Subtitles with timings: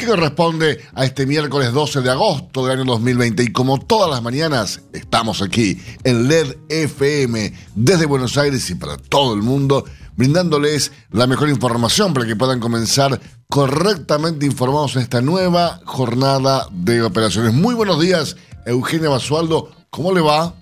[0.00, 3.42] que corresponde a este miércoles 12 de agosto del año 2020.
[3.42, 8.96] Y como todas las mañanas, estamos aquí en LED FM desde Buenos Aires y para
[8.96, 9.84] todo el mundo
[10.16, 17.02] brindándoles la mejor información para que puedan comenzar correctamente informados en esta nueva jornada de
[17.02, 17.52] operaciones.
[17.52, 19.70] Muy buenos días, Eugenia Basualdo.
[19.90, 20.54] ¿Cómo le va?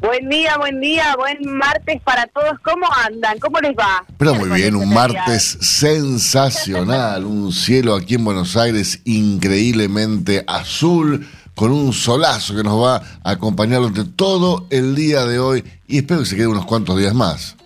[0.00, 2.58] Buen día, buen día, buen martes para todos.
[2.62, 3.36] ¿Cómo andan?
[3.40, 4.04] ¿Cómo les va?
[4.16, 11.26] Pero muy bien, un martes sensacional, un cielo aquí en Buenos Aires increíblemente azul,
[11.56, 15.98] con un solazo que nos va a acompañar durante todo el día de hoy y
[15.98, 17.56] espero que se quede unos cuantos días más.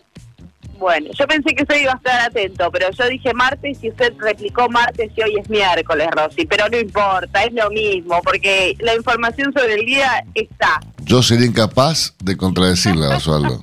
[0.79, 4.15] Bueno, yo pensé que usted iba a estar atento, pero yo dije martes y usted
[4.19, 6.47] replicó martes y hoy es miércoles, Rosy.
[6.47, 10.81] Pero no importa, es lo mismo, porque la información sobre el día está.
[11.05, 13.63] Yo sería incapaz de contradecirla, Osvaldo.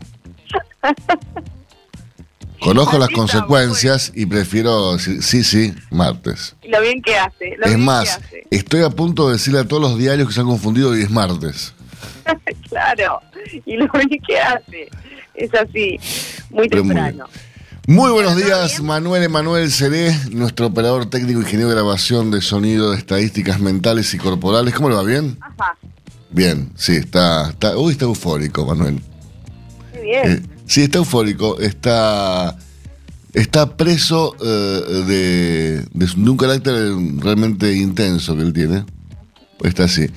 [2.59, 6.55] Conozco las consecuencias y prefiero decir sí, sí, martes.
[6.63, 7.57] Lo bien que hace.
[7.63, 8.19] es más,
[8.51, 11.09] estoy a punto de decirle a todos los diarios que se han confundido y es
[11.09, 11.73] martes.
[12.69, 13.21] claro,
[13.65, 14.89] y lo bien que hace
[15.33, 15.97] es así,
[16.49, 17.27] muy temprano.
[17.87, 22.97] Muy, buenos días, Manuel Emanuel Seré, nuestro operador técnico, ingeniero de grabación de sonido, de
[22.97, 24.75] estadísticas mentales y corporales.
[24.75, 25.03] ¿Cómo le va?
[25.03, 25.37] ¿Bien?
[25.41, 25.75] Ajá.
[26.31, 29.01] Bien, sí, está, está, uy, está eufórico, Manuel.
[29.93, 30.31] Muy bien.
[30.31, 32.55] Eh, sí, está eufórico, está,
[33.33, 36.73] está preso eh, de, de, un carácter
[37.17, 38.85] realmente intenso que él tiene.
[39.63, 40.07] Está así.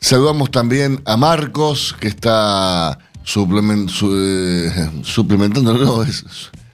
[0.00, 6.24] Saludamos también a Marcos, que está suplement, eh, suplementándolo, es,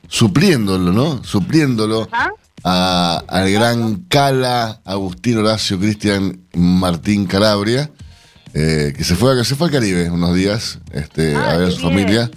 [0.09, 1.23] supliéndolo, ¿no?
[1.25, 2.09] Supliéndolo
[2.63, 7.91] al gran Cala Agustín Horacio Cristian Martín Calabria,
[8.55, 11.81] eh, que se fue, se fue al Caribe unos días este, a ver a su
[11.81, 12.31] familia.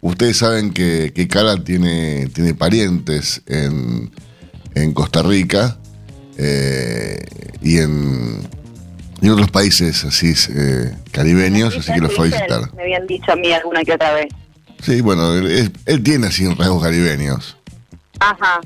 [0.00, 4.10] Ustedes saben que, que Cala tiene, tiene parientes en,
[4.74, 5.78] en Costa Rica
[6.38, 7.18] eh,
[7.62, 8.48] y en
[9.24, 12.74] y otros países así eh, caribeños, así que los fue a visitar.
[12.74, 14.26] Me habían dicho a mí alguna que otra vez.
[14.82, 17.56] Sí, bueno, él, tiene así rasgos caribeños.
[18.20, 18.60] Ajá.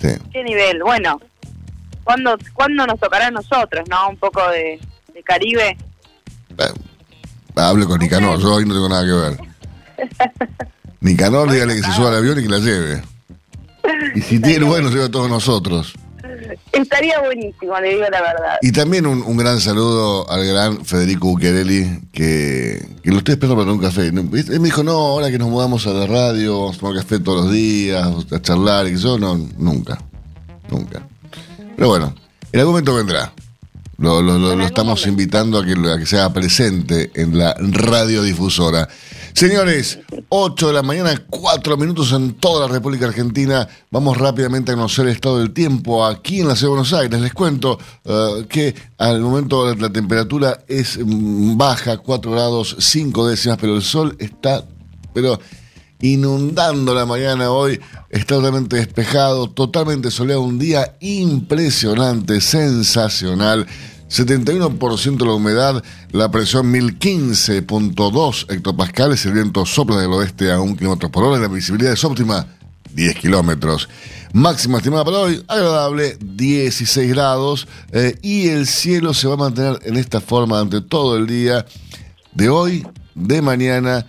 [0.00, 0.10] Sí.
[0.32, 0.80] ¿Qué nivel?
[0.84, 1.20] Bueno,
[2.04, 4.10] ¿cuándo, ¿cuándo nos tocará a nosotros, no?
[4.10, 4.78] Un poco de,
[5.24, 5.76] Caribe.
[6.58, 6.72] Eh,
[7.56, 9.38] hable con Nicanor, yo hoy no tengo nada que ver.
[11.00, 13.02] Nicanor, dígale que se suba al avión y que la lleve.
[14.14, 15.94] Y si tiene bueno, se lleva a todos nosotros.
[16.72, 18.58] Estaría buenísimo, le digo la verdad.
[18.60, 23.72] Y también un, gran saludo al gran Federico Buccherelli, que, que lo estoy esperando para
[23.72, 24.06] un café.
[24.06, 24.12] Él
[24.60, 27.44] me dijo, no, ahora que nos mudamos a la radio, vamos a tomar café todos
[27.44, 30.00] los días, a charlar, y yo, no, nunca,
[30.68, 31.06] nunca.
[31.76, 32.14] Pero bueno,
[32.50, 33.32] en algún momento vendrá.
[33.98, 38.88] Lo, lo, lo, estamos invitando a que, a que sea presente en la radiodifusora.
[39.32, 43.68] Señores, 8 de la mañana, 4 minutos en toda la República Argentina.
[43.90, 47.20] Vamos rápidamente a conocer el estado del tiempo aquí en la ciudad de Buenos Aires.
[47.20, 53.58] Les cuento uh, que al momento la temperatura es mm, baja, 4 grados 5 décimas,
[53.60, 54.64] pero el sol está
[55.14, 55.40] pero
[56.00, 57.80] inundando la mañana hoy.
[58.10, 63.66] Está totalmente despejado, totalmente soleado, un día impresionante, sensacional.
[64.08, 65.82] 71% la humedad,
[66.12, 71.48] la presión 1015.2 hectopascales, el viento sopla del oeste a 1 km por hora, la
[71.48, 72.46] visibilidad es óptima
[72.92, 73.88] 10 kilómetros.
[74.32, 79.78] Máxima estimada para hoy, agradable, 16 grados, eh, y el cielo se va a mantener
[79.84, 81.66] en esta forma durante todo el día
[82.32, 84.06] de hoy, de mañana.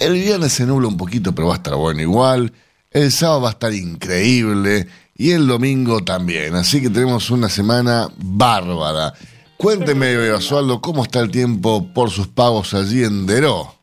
[0.00, 2.52] El viernes se nubla un poquito, pero va a estar bueno igual.
[2.90, 6.54] El sábado va a estar increíble y el domingo también.
[6.54, 9.14] Así que tenemos una semana bárbara.
[9.56, 13.74] Cuénteme, Basualdo, ¿cómo está el tiempo por sus pagos allí en Deró?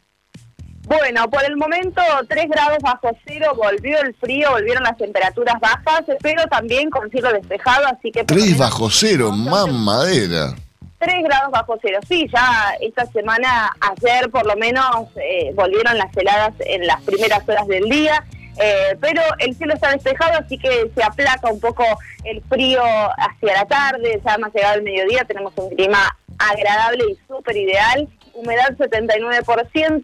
[0.85, 6.03] Bueno, por el momento 3 grados bajo cero, volvió el frío, volvieron las temperaturas bajas,
[6.21, 8.23] pero también con cielo despejado, así que...
[8.23, 10.53] 3 bajo cero, más madera.
[11.03, 11.99] 3 grados bajo cero.
[12.07, 17.47] Sí, ya esta semana, ayer por lo menos, eh, volvieron las heladas en las primeras
[17.47, 18.23] horas del día.
[18.61, 21.83] Eh, pero el cielo está despejado, así que se aplaca un poco
[22.23, 22.83] el frío
[23.17, 28.07] hacia la tarde, ya más llegado el mediodía, tenemos un clima agradable y súper ideal,
[28.35, 30.01] humedad 79%,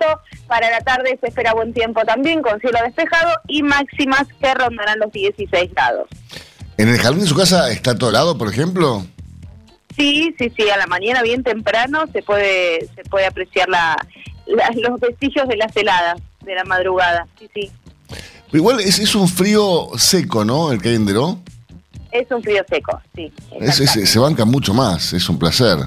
[0.48, 4.98] para la tarde se espera buen tiempo también, con cielo despejado y máximas que rondarán
[4.98, 6.08] los 16 grados.
[6.78, 9.06] ¿En el jardín de su casa está todo helado, por ejemplo?
[10.00, 13.98] Sí, sí, sí, a la mañana bien temprano se puede se puede apreciar la,
[14.48, 17.72] los vestigios de las heladas de la madrugada, sí, sí.
[18.54, 20.72] igual es, es un frío seco, ¿no?
[20.72, 21.40] El que hay en Deró.
[22.12, 23.32] Es un frío seco, sí.
[23.60, 25.78] Es, es, se banca mucho más, es un placer.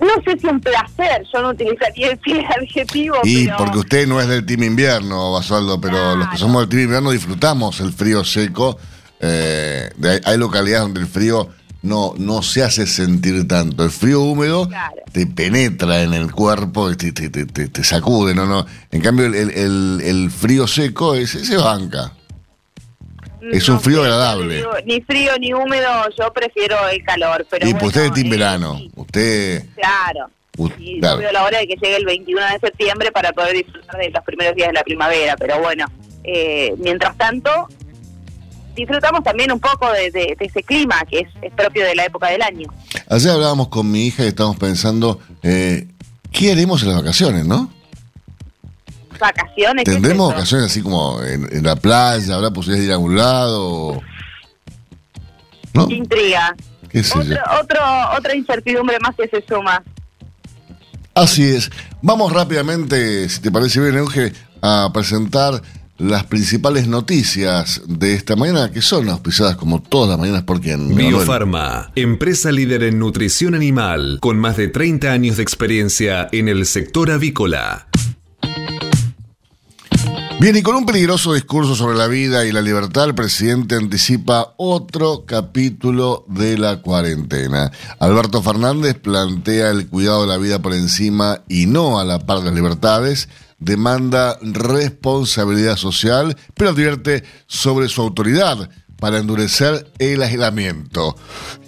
[0.00, 2.20] No sé si un placer, yo no utilizaría el
[2.60, 3.18] adjetivo.
[3.22, 6.82] Y porque usted no es del team invierno, Basualdo, pero los que somos del team
[6.82, 8.76] invierno disfrutamos el frío seco.
[9.20, 9.88] Eh,
[10.24, 11.48] hay localidades donde el frío
[11.82, 13.84] no, no se hace sentir tanto.
[13.84, 14.68] El frío húmedo
[15.12, 18.46] te penetra en el cuerpo te, te, te, te, sacude, ¿no?
[18.46, 22.12] no En cambio, el, el, el frío seco ese se banca.
[23.50, 24.64] Es un frío agradable.
[24.84, 27.44] Ni, frío ni húmedo, yo prefiero el calor.
[27.50, 28.80] Pero y pues usted es team verano.
[28.94, 29.64] Usted.
[29.74, 30.30] Claro.
[30.78, 31.32] Y claro.
[31.32, 34.54] la hora de que llegue el 21 de septiembre para poder disfrutar de los primeros
[34.54, 35.34] días de la primavera.
[35.36, 35.86] Pero bueno,
[36.22, 37.68] eh, mientras tanto,
[38.74, 42.68] disfrutamos también un poco de, ese clima que es, propio de la época del año.
[43.08, 45.88] Ayer hablábamos con mi hija y estábamos pensando, eh,
[46.30, 47.70] ¿qué haremos en las vacaciones, no?
[49.22, 49.84] vacaciones.
[49.84, 52.34] ¿Tendremos vacaciones así como en, la playa?
[52.34, 54.00] ¿Habrá posibilidad de ir a algún lado?
[55.74, 55.88] ¿No?
[55.88, 56.54] Intriga.
[57.60, 57.80] otro,
[58.16, 59.82] otra incertidumbre más que se suma.
[61.14, 61.70] Así es.
[62.00, 65.62] Vamos rápidamente, si te parece bien, Euge, a presentar
[66.02, 70.94] las principales noticias de esta mañana, que son auspiciadas como todas las mañanas por quien.
[70.96, 76.66] Biofarma, empresa líder en nutrición animal, con más de 30 años de experiencia en el
[76.66, 77.86] sector avícola.
[80.40, 84.54] Bien, y con un peligroso discurso sobre la vida y la libertad, el presidente anticipa
[84.56, 87.70] otro capítulo de la cuarentena.
[88.00, 92.40] Alberto Fernández plantea el cuidado de la vida por encima y no a la par
[92.40, 93.28] de las libertades,
[93.64, 98.68] demanda responsabilidad social, pero advierte sobre su autoridad
[98.98, 101.16] para endurecer el aislamiento.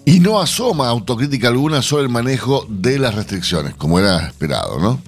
[0.04, 5.00] Y no asoma autocrítica alguna sobre el manejo de las restricciones, como era esperado, ¿no?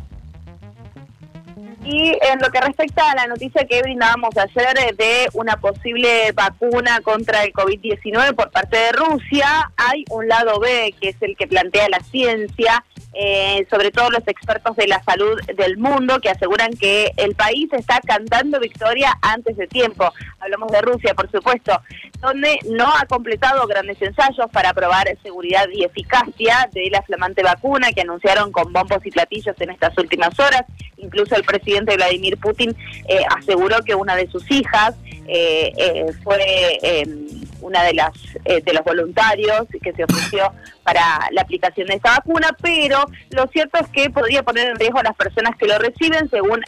[1.84, 7.00] Y en lo que respecta a la noticia que brindábamos ayer de una posible vacuna
[7.00, 11.46] contra el COVID-19 por parte de Rusia, hay un lado B, que es el que
[11.46, 12.84] plantea la ciencia,
[13.18, 17.72] eh, sobre todo los expertos de la salud del mundo, que aseguran que el país
[17.72, 20.12] está cantando victoria antes de tiempo.
[20.38, 21.80] Hablamos de Rusia, por supuesto,
[22.20, 27.90] donde no ha completado grandes ensayos para probar seguridad y eficacia de la flamante vacuna
[27.92, 30.64] que anunciaron con bombos y platillos en estas últimas horas.
[30.98, 32.76] Incluso el presidente Vladimir Putin
[33.08, 34.94] eh, aseguró que una de sus hijas
[35.26, 38.12] eh, fue em, una de las
[38.44, 40.52] de los voluntarios que se ofreció
[40.84, 45.00] para la aplicación de esta vacuna, pero lo cierto es que podría poner en riesgo
[45.00, 46.60] a las personas que lo reciben, según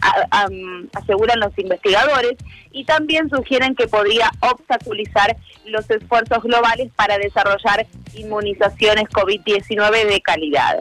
[0.93, 2.35] aseguran los investigadores,
[2.73, 5.37] y también sugieren que podría obstaculizar
[5.67, 10.79] los esfuerzos globales para desarrollar inmunizaciones COVID-19 de calidad.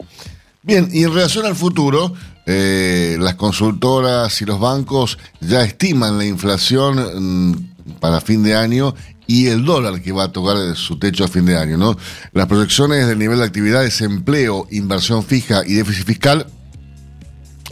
[0.63, 2.13] Bien, y en relación al futuro,
[2.45, 8.93] eh, las consultoras y los bancos ya estiman la inflación mm, para fin de año
[9.27, 11.77] y el dólar que va a tocar su techo a fin de año.
[11.77, 11.97] ¿no?
[12.31, 16.47] Las proyecciones del nivel de actividad, desempleo, inversión fija y déficit fiscal,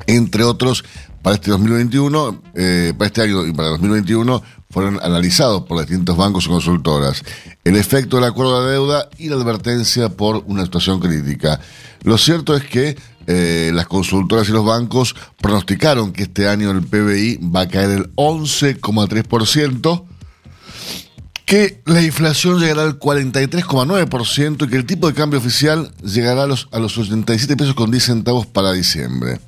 [0.08, 0.84] entre otros,
[1.22, 6.46] para este 2021, eh, para este año y para 2021, fueron analizados por distintos bancos
[6.46, 7.24] y consultoras.
[7.64, 11.60] El efecto del acuerdo de deuda y la advertencia por una situación crítica.
[12.04, 12.96] Lo cierto es que
[13.28, 17.90] eh, las consultoras y los bancos pronosticaron que este año el PBI va a caer
[17.90, 20.04] el 11,3%,
[21.46, 26.48] que la inflación llegará al 43,9% y que el tipo de cambio oficial llegará a
[26.48, 29.40] los, a los 87 pesos con 10 centavos para diciembre.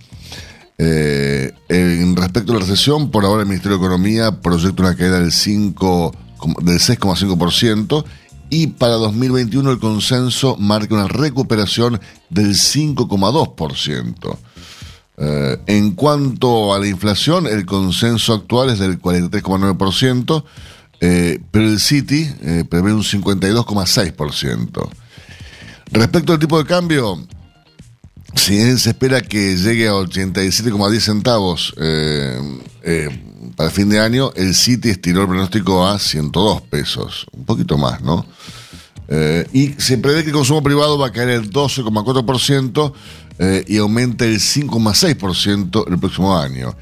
[0.77, 5.19] Eh, en respecto a la recesión, por ahora el Ministerio de Economía proyecta una caída
[5.19, 6.15] del, 5,
[6.61, 8.05] del 6,5%
[8.49, 11.99] y para 2021 el consenso marca una recuperación
[12.29, 14.37] del 5,2%.
[15.19, 20.43] Eh, en cuanto a la inflación, el consenso actual es del 43,9%,
[21.01, 24.89] eh, pero el City eh, prevé un 52,6%.
[25.91, 27.25] Respecto al tipo de cambio,
[28.35, 33.09] si se espera que llegue a 87,10 centavos eh,
[33.55, 38.01] para fin de año, el City estiró el pronóstico a 102 pesos, un poquito más,
[38.01, 38.25] ¿no?
[39.09, 42.93] Eh, y se prevé que el consumo privado va a caer el 12,4%
[43.39, 46.75] eh, y aumente el 5,6% el próximo año.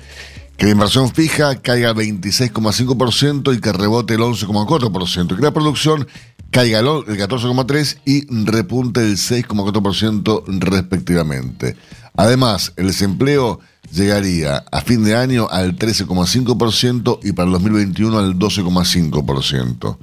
[0.58, 5.34] Que la inversión fija caiga el 26,5% y que rebote el 11,4%.
[5.34, 6.08] Y que la producción
[6.52, 11.76] caiga el 14,3% y repunte el 6,4% respectivamente.
[12.16, 13.60] Además, el desempleo
[13.92, 19.98] llegaría a fin de año al 13,5% y para el 2021 al 12,5%.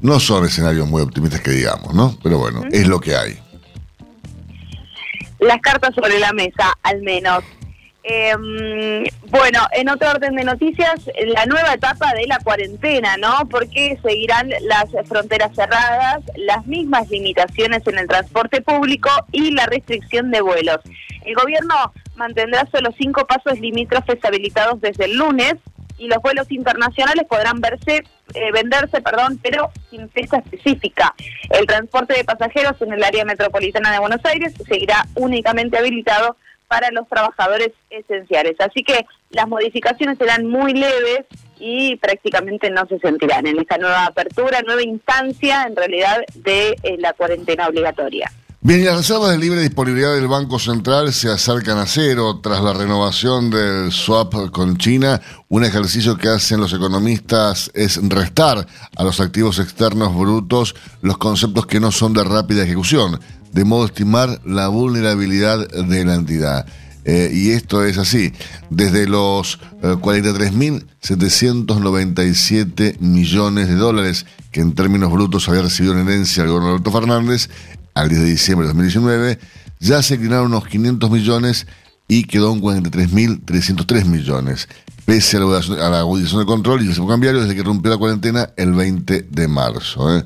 [0.00, 2.16] No son escenarios muy optimistas que digamos, ¿no?
[2.22, 3.38] Pero bueno, es lo que hay.
[5.40, 7.44] Las cartas sobre la mesa, al menos.
[8.10, 13.46] Em, bueno, en otro orden de noticias, la nueva etapa de la cuarentena, ¿no?
[13.50, 20.30] Porque seguirán las fronteras cerradas, las mismas limitaciones en el transporte público y la restricción
[20.30, 20.78] de vuelos.
[21.26, 25.56] El gobierno mantendrá solo cinco pasos limítrofes habilitados desde el lunes
[25.98, 31.14] y los vuelos internacionales podrán verse eh, venderse, perdón, pero sin fecha específica.
[31.50, 36.36] El transporte de pasajeros en el área metropolitana de Buenos Aires seguirá únicamente habilitado
[36.68, 38.54] para los trabajadores esenciales.
[38.60, 41.24] Así que las modificaciones serán muy leves
[41.58, 46.96] y prácticamente no se sentirán en esta nueva apertura, nueva instancia en realidad de eh,
[46.98, 48.30] la cuarentena obligatoria.
[48.60, 52.72] Bien, las reservas de libre disponibilidad del Banco Central se acercan a cero tras la
[52.72, 55.20] renovación del swap con China.
[55.48, 61.66] Un ejercicio que hacen los economistas es restar a los activos externos brutos los conceptos
[61.66, 63.20] que no son de rápida ejecución,
[63.52, 66.66] de modo a estimar la vulnerabilidad de la entidad.
[67.04, 68.32] Eh, y esto es así,
[68.68, 76.42] desde los 43.797 eh, millones de dólares que en términos brutos había recibido en herencia
[76.42, 77.48] el gobierno de Alberto Fernández,
[77.94, 79.38] al 10 de diciembre de 2019,
[79.80, 81.66] ya se inclinaron unos 500 millones
[82.08, 84.68] y quedó en 43.303 millones,
[85.04, 88.72] pese a la, agudización del control y el cambiario desde que rompió la cuarentena el
[88.72, 90.16] 20 de marzo.
[90.16, 90.24] ¿eh?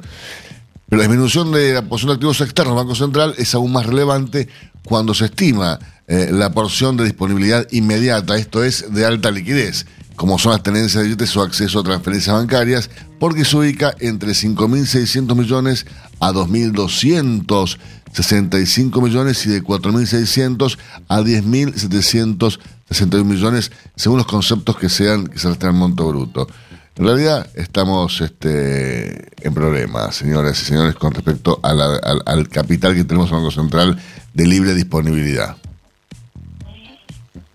[0.92, 3.86] Pero la disminución de la posición de activos externos del Banco Central es aún más
[3.86, 4.46] relevante
[4.84, 10.38] cuando se estima eh, la porción de disponibilidad inmediata, esto es, de alta liquidez, como
[10.38, 15.34] son las tenencias de billetes o acceso a transferencias bancarias, porque se ubica entre 5.600
[15.34, 15.86] millones
[16.20, 20.76] a 2.265 millones y de 4.600
[21.08, 26.48] a 10.761 millones, según los conceptos que sean que se restringen al monto bruto.
[26.94, 33.30] En realidad estamos este, en problemas, señoras y señores, con respecto al, capital que tenemos
[33.30, 33.98] en Banco Central
[34.34, 35.56] de libre disponibilidad.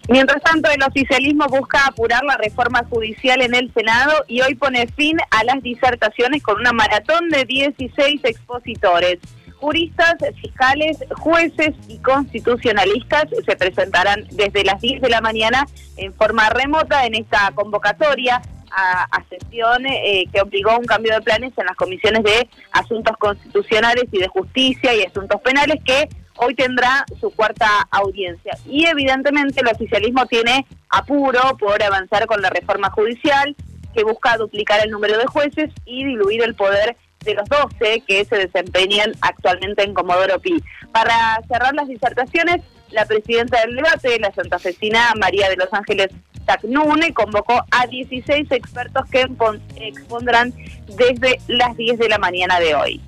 [0.10, 4.88] Mientras tanto, el oficialismo busca apurar la reforma judicial en el Senado y hoy pone
[4.88, 9.20] fin a las disertaciones con una maratón de 16 expositores.
[9.58, 15.68] Juristas, fiscales, jueces y constitucionalistas se presentarán desde las 10 de la mañana
[15.98, 21.22] en forma remota en esta convocatoria a, sesión eh, que obligó a un cambio de
[21.22, 26.08] planes en las comisiones de asuntos constitucionales y de justicia y asuntos penales que
[26.38, 28.58] hoy tendrá su cuarta audiencia.
[28.66, 33.56] Y evidentemente el oficialismo tiene apuro por avanzar con la reforma judicial
[33.94, 36.96] que busca duplicar el número de jueces y diluir el poder
[37.26, 40.64] de los 12 que se desempeñan actualmente en Comodoro Pi.
[40.92, 46.08] Para cerrar las disertaciones, la presidenta del debate, la santafesina María de los Ángeles
[46.48, 49.28] Tacnune, convocó a 16 expertos que
[49.76, 50.54] expondrán
[50.88, 53.02] desde las 10 de la mañana de hoy.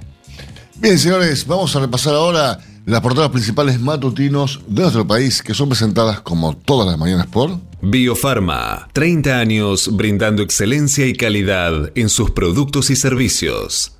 [0.76, 5.70] Bien, señores, vamos a repasar ahora las portadas principales matutinos de nuestro país que son
[5.70, 12.32] presentadas como todas las mañanas por Biofarma, 30 años brindando excelencia y calidad en sus
[12.32, 13.99] productos y servicios.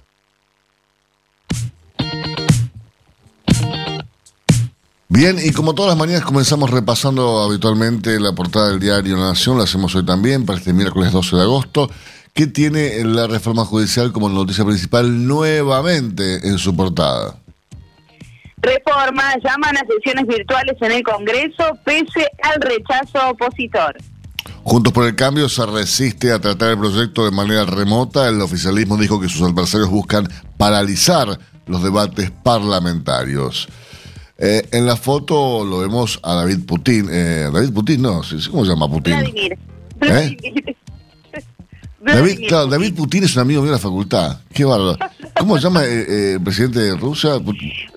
[5.12, 9.58] Bien, y como todas las mañanas comenzamos repasando habitualmente la portada del diario La Nación,
[9.58, 11.90] lo hacemos hoy también para este miércoles 12 de agosto,
[12.32, 17.38] que tiene la reforma judicial como noticia principal nuevamente en su portada.
[18.58, 23.98] Reforma llaman a sesiones virtuales en el Congreso pese al rechazo opositor.
[24.64, 28.30] Juntos por el Cambio se resiste a tratar el proyecto de manera remota.
[28.30, 33.68] El oficialismo dijo que sus adversarios buscan paralizar los debates parlamentarios.
[34.42, 37.08] Eh, en la foto lo vemos a David Putin.
[37.12, 39.14] Eh, David Putin, no, ¿cómo se llama Putin?
[39.14, 39.58] Vladimir.
[40.02, 40.76] ¿Eh?
[42.02, 44.40] David, claro, David Putin es un amigo mío de la facultad.
[44.54, 44.98] Qué bárbaro.
[45.38, 47.32] ¿Cómo se llama eh, el presidente de Rusia?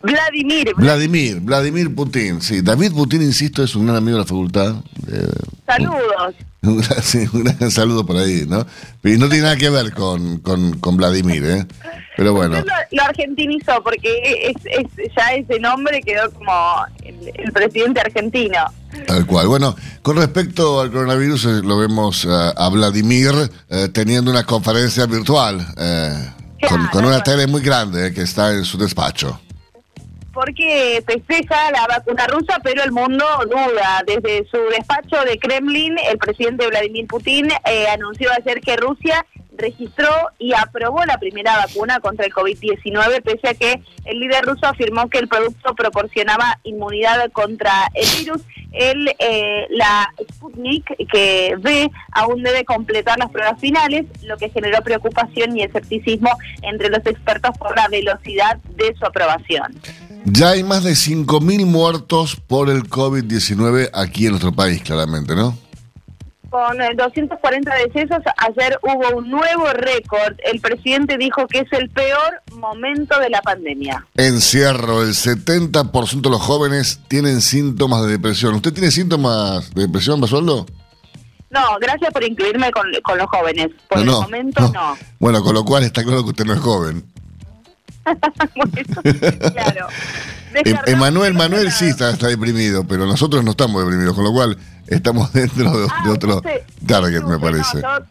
[0.02, 0.72] Vladimir.
[0.76, 2.40] Vladimir, Vladimir Putin.
[2.42, 4.74] Sí, David Putin, insisto, es un gran amigo de la facultad.
[5.08, 5.28] Eh,
[5.66, 6.34] Saludos.
[6.62, 8.64] Un, sí, un saludo por ahí, ¿no?
[9.02, 11.66] Y no tiene nada que ver con, con, con Vladimir, ¿eh?
[12.16, 12.62] Pero bueno.
[12.92, 16.52] Lo, argentinizó porque es, es, ya ese nombre quedó como
[17.04, 18.58] el, presidente argentino.
[19.06, 19.48] Tal cual.
[19.48, 23.32] Bueno, con respecto al coronavirus, eh, lo vemos a Vladimir
[23.92, 25.66] teniendo una conferencia virtual.
[26.68, 29.40] Con, con una tele muy grande que está en su despacho.
[30.32, 34.02] Porque festeja la vacuna rusa, pero el mundo duda.
[34.06, 39.24] Desde su despacho de Kremlin, el presidente Vladimir Putin eh, anunció ayer que Rusia
[39.56, 44.66] registró y aprobó la primera vacuna contra el COVID-19, pese a que el líder ruso
[44.66, 48.42] afirmó que el producto proporcionaba inmunidad contra el virus.
[48.72, 54.80] El, eh, la Sputnik, que ve, aún debe completar las pruebas finales, lo que generó
[54.82, 56.30] preocupación y escepticismo
[56.62, 59.78] entre los expertos por la velocidad de su aprobación.
[60.24, 65.56] Ya hay más de 5.000 muertos por el COVID-19 aquí en nuestro país, claramente, ¿no?
[66.48, 70.34] Con eh, 240 decesos, ayer hubo un nuevo récord.
[70.44, 74.06] El presidente dijo que es el peor momento de la pandemia.
[74.16, 78.54] Encierro, el 70% de los jóvenes tienen síntomas de depresión.
[78.54, 80.66] ¿Usted tiene síntomas de depresión, Basualdo?
[81.50, 83.68] No, gracias por incluirme con, con los jóvenes.
[83.88, 84.96] Por el momento, no.
[85.18, 87.11] Bueno, con lo cual está claro que usted no es joven.
[88.04, 88.72] Bueno,
[89.52, 89.86] claro.
[90.54, 94.56] Em- Emanuel Manuel sí está, está deprimido, pero nosotros no estamos deprimidos, con lo cual
[94.86, 96.42] estamos dentro de, Ah, de otro
[96.86, 97.80] target, me parece.
[97.80, 98.04] no, yo,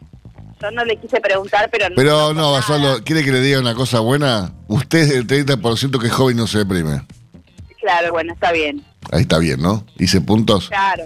[0.60, 1.94] yo no le quise preguntar, pero no.
[1.96, 3.02] Pero no, Basualdo.
[3.04, 4.52] ¿quiere que le diga una cosa buena?
[4.68, 7.02] Usted es el 30% que es joven y no se deprime.
[7.80, 8.84] Claro, bueno, está bien.
[9.10, 9.84] Ahí está bien, ¿no?
[9.98, 10.68] Hice puntos.
[10.68, 11.04] Claro.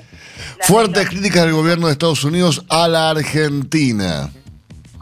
[0.59, 4.29] La Fuertes críticas del gobierno de Estados Unidos a la Argentina.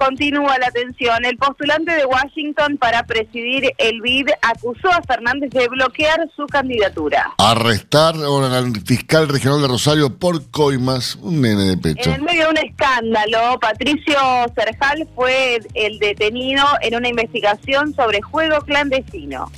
[0.04, 1.24] Continúa la atención.
[1.24, 7.32] El postulante de Washington para presidir el BID acusó a Fernández de bloquear su candidatura.
[7.38, 12.10] Arrestar al fiscal regional de Rosario por coimas, un nene de pecho.
[12.10, 14.18] En medio de un escándalo, Patricio
[14.54, 19.50] Serjal fue el detenido en una investigación sobre juego clandestino.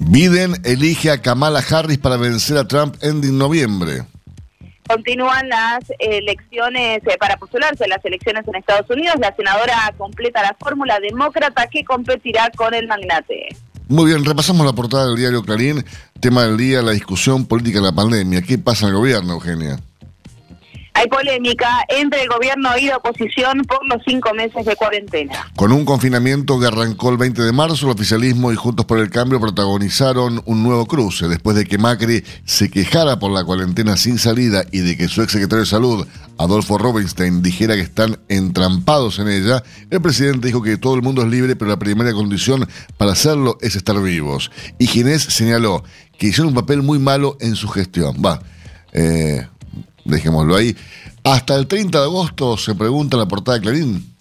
[0.00, 4.02] Biden elige a Kamala Harris para vencer a Trump en noviembre.
[4.92, 9.14] Continúan las elecciones eh, para postularse las elecciones en Estados Unidos.
[9.20, 13.56] La senadora completa la fórmula demócrata que competirá con el magnate.
[13.88, 15.82] Muy bien, repasamos la portada del diario Clarín.
[16.20, 18.42] Tema del día, la discusión política de la pandemia.
[18.42, 19.78] ¿Qué pasa en el gobierno, Eugenia?
[20.94, 25.50] Hay polémica entre el gobierno y la oposición por los cinco meses de cuarentena.
[25.56, 29.10] Con un confinamiento que arrancó el 20 de marzo, el oficialismo y Juntos por el
[29.10, 31.28] Cambio protagonizaron un nuevo cruce.
[31.28, 35.22] Después de que Macri se quejara por la cuarentena sin salida y de que su
[35.22, 36.06] exsecretario de Salud,
[36.38, 41.22] Adolfo Robinstein, dijera que están entrampados en ella, el presidente dijo que todo el mundo
[41.22, 44.50] es libre, pero la primera condición para hacerlo es estar vivos.
[44.78, 45.84] Y Ginés señaló
[46.18, 48.16] que hicieron un papel muy malo en su gestión.
[48.24, 48.42] Va,
[48.92, 49.46] eh,
[50.04, 50.76] dejémoslo ahí.
[51.24, 54.12] Hasta el 30 de agosto se pregunta la portada de Clarín.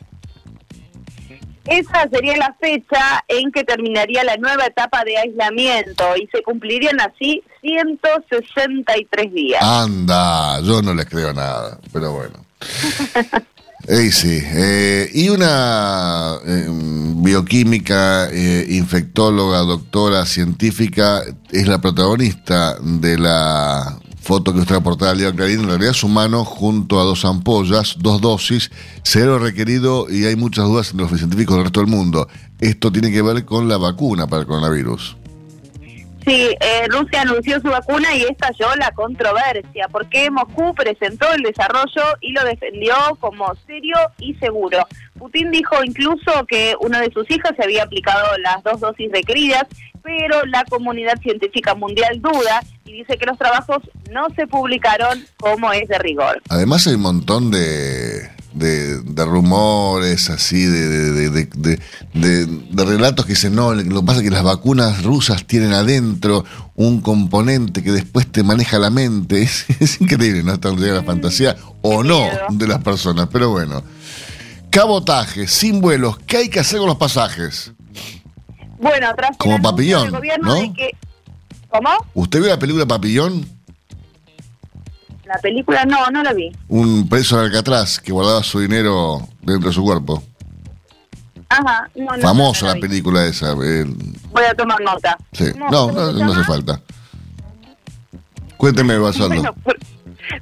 [1.66, 7.00] Esa sería la fecha en que terminaría la nueva etapa de aislamiento y se cumplirían
[7.00, 9.62] así 163 días.
[9.64, 12.46] Anda, yo no les creo nada, pero bueno.
[13.88, 14.40] Ey, sí.
[14.44, 24.54] eh, y una eh, bioquímica, eh, infectóloga, doctora, científica, es la protagonista de la foto
[24.54, 25.62] que usted portada Leo Clarín.
[25.62, 28.72] En realidad es humano junto a dos ampollas, dos dosis,
[29.04, 32.28] cero requerido y hay muchas dudas entre los científicos del resto del mundo.
[32.60, 35.21] Esto tiene que ver con la vacuna para el coronavirus.
[36.26, 42.04] Sí, eh, Rusia anunció su vacuna y estalló la controversia porque Moscú presentó el desarrollo
[42.22, 44.86] y lo defendió como serio y seguro.
[45.18, 49.66] Putin dijo incluso que una de sus hijas se había aplicado las dos dosis requeridas,
[50.04, 53.78] pero la comunidad científica mundial duda y dice que los trabajos
[54.12, 56.42] no se publicaron como es de rigor.
[56.50, 61.50] Además hay un montón de, de, de rumores así, de, de,
[62.86, 66.44] de, relatos que dicen, no, lo que pasa es que las vacunas rusas tienen adentro
[66.76, 69.42] un componente que después te maneja la mente.
[69.52, 70.56] Es, es increíble, ¿no?
[70.76, 73.84] Llega la fantasía o Qué no de las personas, pero bueno.
[74.70, 77.74] Cabotaje, sin vuelos, ¿qué hay que hacer con los pasajes?
[78.80, 80.62] Bueno, el Como Papillón, del gobierno ¿no?
[80.62, 80.92] de que...
[81.70, 81.90] ¿Cómo?
[82.14, 83.46] ¿Usted vio la película Papillón?
[85.26, 86.52] La película no, no la vi.
[86.68, 90.24] Un preso de Alcatraz que guardaba su dinero dentro de su cuerpo.
[91.52, 91.90] Ajá.
[91.96, 93.52] No, no, Famosa no la película esa.
[93.64, 93.86] eh,
[94.32, 95.18] Voy a tomar nota.
[95.34, 95.52] Sí.
[95.52, 96.82] ¿Cómo- No, no, hace falta.
[98.58, 99.36] Cuénteme, Basualdo.
[99.36, 99.78] Bueno, pues,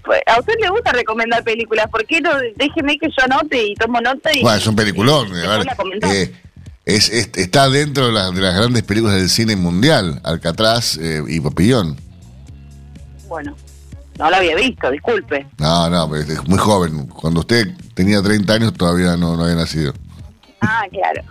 [0.03, 2.31] pues, a usted le gusta recomendar películas, ¿por qué no?
[2.57, 4.41] Déjeme que yo anote y tomo nota y...
[4.41, 5.27] Bueno, es un peliculón.
[5.29, 6.15] y a después ver, la comentamos.
[6.15, 6.35] eh,
[6.85, 11.23] es, es- está dentro de, las- de las grandes películas del cine mundial, Alcatraz eh,
[11.27, 11.97] y Papillón.
[13.27, 13.55] Bueno,
[14.17, 15.47] no la había visto, disculpe.
[15.57, 17.07] No, no, pero es muy joven.
[17.07, 19.93] Cuando usted tenía 30 años todavía no, no había nacido.
[20.61, 21.23] Ah, claro.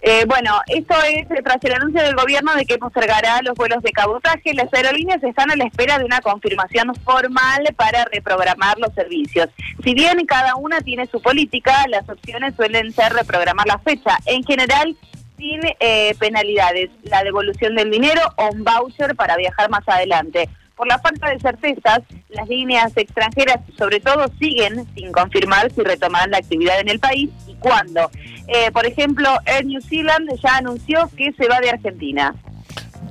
[0.00, 3.82] Eh, bueno, esto es eh, tras el anuncio del gobierno de que postergará los vuelos
[3.82, 4.54] de cabotaje.
[4.54, 9.48] Las aerolíneas están a la espera de una confirmación formal para reprogramar los servicios.
[9.82, 14.18] Si bien cada una tiene su política, las opciones suelen ser reprogramar la fecha.
[14.26, 14.96] En general,
[15.36, 20.48] sin eh, penalidades, la devolución del dinero o un voucher para viajar más adelante.
[20.78, 26.30] Por la falta de certezas, las líneas extranjeras sobre todo siguen sin confirmar si retomarán
[26.30, 28.08] la actividad en el país y cuándo.
[28.46, 32.32] Eh, por ejemplo, Air New Zealand ya anunció que se va de Argentina.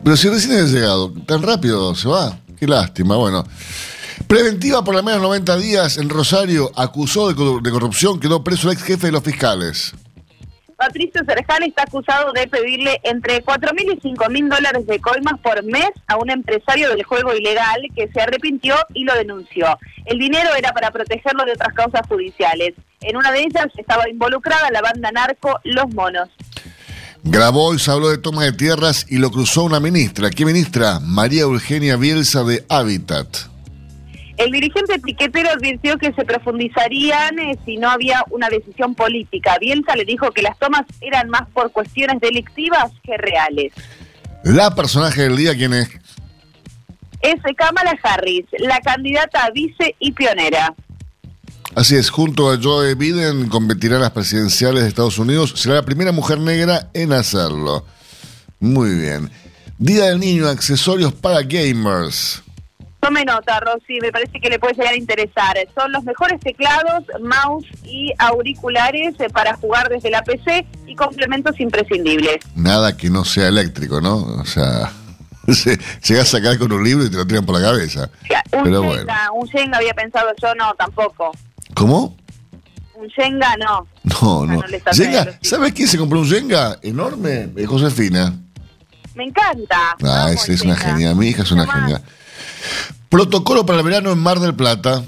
[0.01, 2.39] Pero si recién ha llegado, tan rápido se va.
[2.57, 3.17] Qué lástima.
[3.17, 3.43] Bueno,
[4.27, 8.83] preventiva por lo menos 90 días en Rosario, acusó de corrupción, quedó preso el ex
[8.83, 9.93] jefe de los fiscales.
[10.77, 15.89] Patricio Serján está acusado de pedirle entre 4.000 y 5.000 dólares de coimas por mes
[16.05, 19.65] a un empresario del juego ilegal que se arrepintió y lo denunció.
[20.05, 22.75] El dinero era para protegerlo de otras causas judiciales.
[23.01, 26.29] En una de ellas estaba involucrada la banda narco Los Monos.
[27.23, 30.29] Grabó y se habló de toma de tierras y lo cruzó una ministra.
[30.29, 30.99] ¿Qué ministra?
[30.99, 33.27] María Eugenia Bielsa de Hábitat.
[34.37, 39.57] El dirigente piquetero advirtió que se profundizarían eh, si no había una decisión política.
[39.59, 43.73] Bielsa le dijo que las tomas eran más por cuestiones delictivas que reales.
[44.43, 45.89] La personaje del día, ¿quién es?
[47.21, 50.75] Es Kamala Harris, la candidata a vice y pionera.
[51.73, 55.53] Así es, junto a Joe Biden competirá en las presidenciales de Estados Unidos.
[55.55, 57.85] Será la primera mujer negra en hacerlo.
[58.59, 59.31] Muy bien.
[59.79, 62.43] Día del Niño, accesorios para gamers.
[63.07, 65.55] Tome nota, Rosy, me parece que le puede llegar a interesar.
[65.73, 71.57] Son los mejores teclados, mouse y auriculares eh, para jugar desde la PC y complementos
[71.61, 72.39] imprescindibles.
[72.55, 74.17] Nada que no sea eléctrico, ¿no?
[74.17, 74.91] O sea,
[75.47, 78.09] se- llegás a sacar con un libro y te lo tiran por la cabeza.
[78.51, 79.63] Un Pero Shenga, bueno.
[79.63, 81.31] un había pensado yo, no, tampoco.
[81.75, 82.17] ¿Cómo?
[82.95, 83.87] Un Shenga, no.
[84.03, 84.91] No, Ah, no.
[84.91, 85.29] Jenga, sí.
[85.49, 87.47] ¿sabes quién se compró un Jenga enorme?
[87.55, 88.33] Eh, Josefina.
[89.15, 89.95] Me encanta.
[90.03, 90.89] Ah, es, es una Shenga.
[90.89, 91.15] genia.
[91.15, 92.01] Mi hija es una Además, genia.
[93.09, 95.03] Protocolo para el verano en Mar del Plata.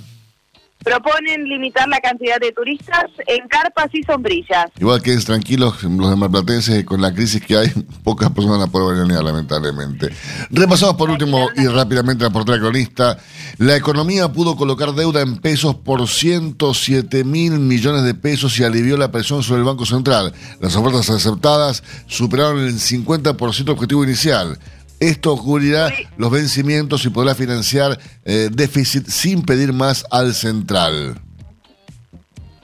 [0.84, 4.68] Proponen limitar la cantidad de turistas en carpas y sombrillas.
[4.80, 7.70] Igual queden tranquilos los marplatenses con la crisis que hay,
[8.04, 10.10] pocas personas van a poder veranear, lamentablemente.
[10.50, 13.18] Repasamos por último y rápidamente la portada cronista.
[13.58, 18.96] La economía pudo colocar deuda en pesos por 107 mil millones de pesos y alivió
[18.96, 20.34] la presión sobre el Banco Central.
[20.62, 24.58] Las ofertas aceptadas superaron el 50% objetivo inicial.
[25.00, 31.20] Esto cubrirá los vencimientos y podrá financiar eh, déficit sin pedir más al central.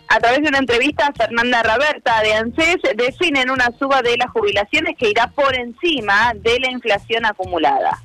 [0.08, 4.95] A través de una entrevista, Fernanda Raberta de ANSES definen una suba de las jubilaciones
[4.98, 8.02] que irá por encima de la inflación acumulada.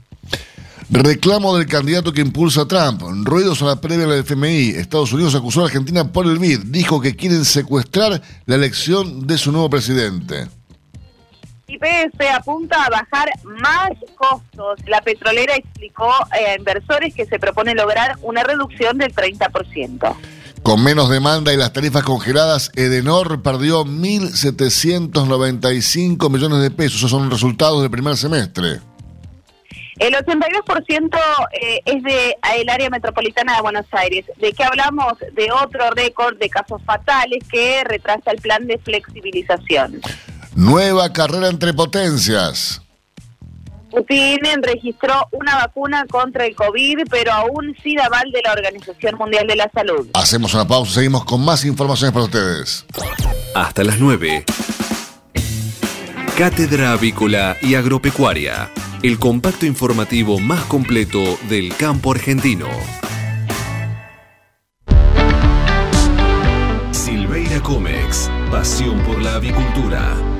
[0.90, 3.02] Reclamo del candidato que impulsa a Trump.
[3.24, 4.70] Ruidos a la previa del FMI.
[4.70, 6.62] Estados Unidos acusó a Argentina por el BID.
[6.64, 10.48] Dijo que quieren secuestrar la elección de su nuevo presidente.
[11.70, 14.80] YPF apunta a bajar más costos.
[14.86, 20.16] La petrolera explicó eh, a inversores que se propone lograr una reducción del 30%.
[20.62, 26.98] Con menos demanda y las tarifas congeladas, Edenor perdió 1.795 millones de pesos.
[26.98, 28.80] Esos son los resultados del primer semestre.
[29.98, 31.18] El 82%
[31.52, 34.24] eh, es de el área metropolitana de Buenos Aires.
[34.38, 35.14] ¿De qué hablamos?
[35.32, 40.00] De otro récord de casos fatales que retrasa el plan de flexibilización.
[40.54, 42.82] Nueva carrera entre potencias.
[43.90, 49.46] Putin registró una vacuna contra el COVID, pero aún sin aval de la Organización Mundial
[49.46, 50.08] de la Salud.
[50.14, 52.86] Hacemos una pausa, seguimos con más informaciones para ustedes.
[53.54, 54.44] Hasta las 9.
[56.38, 58.70] Cátedra Avícola y Agropecuaria.
[59.02, 62.68] El compacto informativo más completo del campo argentino.
[66.92, 68.30] Silveira Comex.
[68.50, 70.39] Pasión por la avicultura.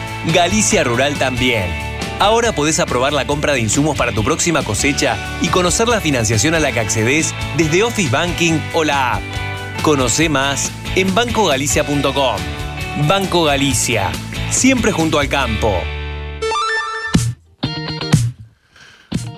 [0.27, 1.65] Galicia Rural también.
[2.19, 6.53] Ahora podés aprobar la compra de insumos para tu próxima cosecha y conocer la financiación
[6.53, 9.21] a la que accedes desde Office Banking o la app.
[9.81, 12.37] Conoce más en bancogalicia.com.
[13.07, 14.11] Banco Galicia,
[14.51, 15.73] siempre junto al campo.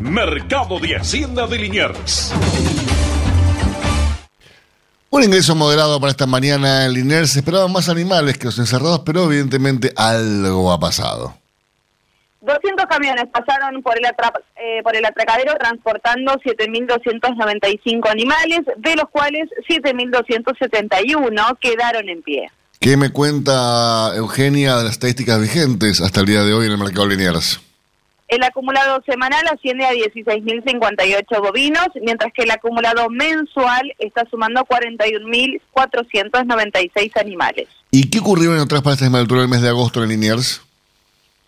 [0.00, 2.32] Mercado de Hacienda de Liniers.
[5.10, 7.36] Un ingreso moderado para esta mañana en Liniers.
[7.36, 11.41] Esperaban más animales que los encerrados, pero evidentemente algo ha pasado.
[12.42, 19.48] 200 camiones pasaron por el, eh, por el atracadero transportando 7.295 animales, de los cuales
[19.68, 22.50] 7.271 quedaron en pie.
[22.80, 26.78] ¿Qué me cuenta Eugenia de las estadísticas vigentes hasta el día de hoy en el
[26.78, 27.60] mercado Liniers?
[28.26, 37.20] El acumulado semanal asciende a 16.058 bovinos, mientras que el acumulado mensual está sumando 41.496
[37.20, 37.68] animales.
[37.92, 40.62] ¿Y qué ocurrió en otras partes de altura del mes de agosto en Liniers?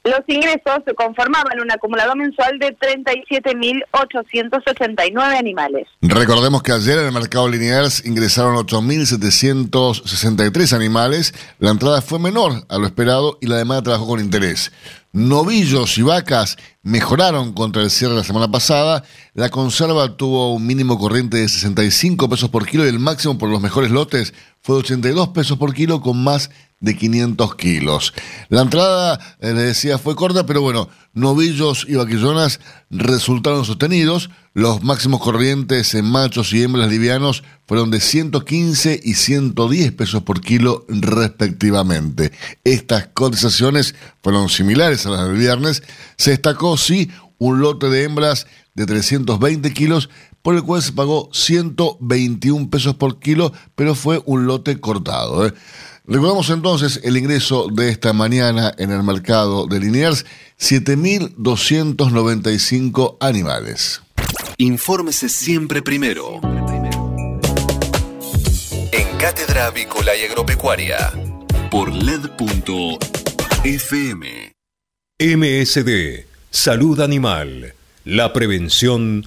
[0.04, 5.88] Los ingresos conformaban un acumulado mensual de 37.889 animales.
[6.02, 11.32] Recordemos que ayer en el mercado Liniers ingresaron 8.763 animales.
[11.58, 14.70] La entrada fue menor a lo esperado y la demanda trabajó con interés.
[15.14, 19.04] Novillos y vacas mejoraron contra el cierre de la semana pasada.
[19.32, 23.48] La conserva tuvo un mínimo corriente de 65 pesos por kilo y el máximo por
[23.48, 24.34] los mejores lotes
[24.64, 26.48] fue de 82 pesos por kilo con más
[26.80, 28.14] de 500 kilos.
[28.48, 34.30] La entrada, eh, le decía, fue corta, pero bueno, novillos y vaquillonas resultaron sostenidos.
[34.54, 40.40] Los máximos corrientes en machos y hembras livianos fueron de 115 y 110 pesos por
[40.40, 42.32] kilo respectivamente.
[42.64, 45.82] Estas cotizaciones fueron similares a las del viernes.
[46.16, 50.08] Se destacó, sí, un lote de hembras de 320 kilos,
[50.44, 55.46] por el cual se pagó 121 pesos por kilo, pero fue un lote cortado.
[55.46, 55.54] ¿eh?
[56.06, 60.26] Recordamos entonces el ingreso de esta mañana en el mercado de Liniers,
[60.60, 64.02] 7.295 animales.
[64.58, 66.42] Infórmese siempre primero.
[68.92, 71.10] En Cátedra Avícola y Agropecuaria,
[71.70, 72.98] por LED.fm.
[75.18, 77.72] MSD, Salud Animal.
[78.04, 79.26] La prevención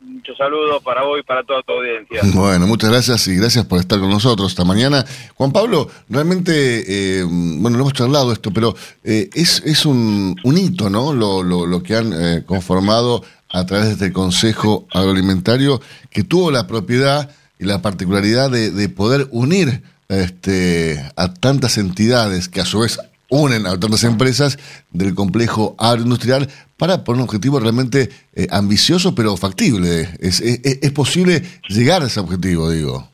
[0.00, 2.22] Muchos saludos para vos y para toda tu audiencia.
[2.34, 5.04] Bueno, muchas gracias y gracias por estar con nosotros esta mañana.
[5.34, 10.58] Juan Pablo, realmente, eh, bueno, no hemos charlado esto, pero eh, es, es un, un,
[10.58, 11.12] hito, ¿no?
[11.12, 16.50] Lo, lo, lo que han eh, conformado a través de este Consejo Agroalimentario, que tuvo
[16.50, 22.64] la propiedad y la particularidad de, de poder unir este, a tantas entidades que a
[22.64, 22.98] su vez
[23.30, 24.58] unen a tantas empresas
[24.90, 30.08] del complejo agroindustrial para poner un objetivo realmente eh, ambicioso pero factible.
[30.20, 33.08] Es, es, posible llegar a ese objetivo, digo.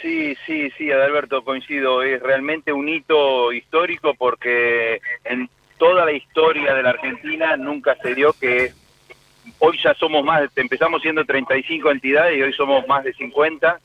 [0.00, 2.02] Sí, sí, sí, Adalberto, coincido.
[2.02, 5.48] Es realmente un hito histórico porque en,
[5.80, 8.72] toda la historia de la Argentina nunca se dio que
[9.58, 13.80] hoy ya somos más, empezamos siendo 35 entidades y hoy somos más de 50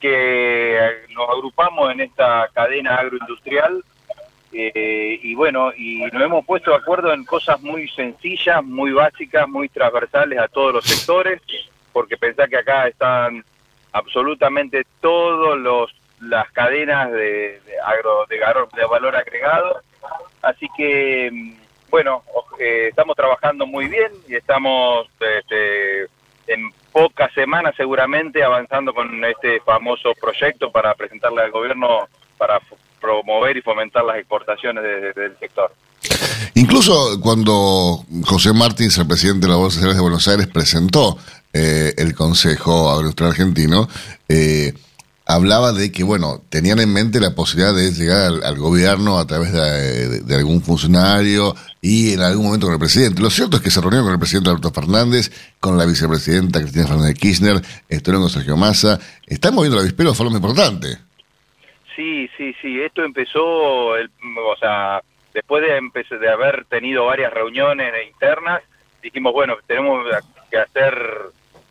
[0.00, 0.78] que
[1.12, 3.82] nos agrupamos en esta cadena agroindustrial
[4.52, 9.48] eh, y bueno, y nos hemos puesto de acuerdo en cosas muy sencillas, muy básicas,
[9.48, 11.40] muy transversales a todos los sectores,
[11.92, 13.44] porque pensá que acá están
[13.92, 19.82] absolutamente todos los las cadenas de, agro de, de valor agregado.
[20.42, 21.52] Así que mm,
[21.90, 22.22] bueno
[22.58, 26.02] eh, estamos trabajando muy bien y estamos este,
[26.48, 32.60] en pocas semanas seguramente avanzando con este famoso proyecto para presentarle al gobierno para
[33.00, 35.70] promover y fomentar las exportaciones de- de- del sector
[36.54, 41.18] Incluso cuando José Martins, el presidente de la Bolsa de Buenos Aires, presentó
[41.52, 43.88] eh, el Consejo Agroindustrial Argentino,
[44.28, 44.74] eh,
[45.26, 49.52] hablaba de que, bueno, tenían en mente la posibilidad de llegar al, gobierno a través
[49.52, 53.20] de, algún funcionario y en algún momento con el presidente.
[53.22, 55.30] Lo cierto es que se reunieron con el presidente Alberto Fernández,
[55.60, 58.98] con la vicepresidenta Cristina Fernández de Kirchner, estuvieron con Sergio Massa.
[59.26, 60.98] Están moviendo la avispero de forma importante.
[61.98, 64.08] Sí, sí, sí, esto empezó, el,
[64.46, 65.02] o sea,
[65.34, 68.62] después de, de haber tenido varias reuniones internas,
[69.02, 70.06] dijimos, bueno, tenemos
[70.48, 70.96] que hacer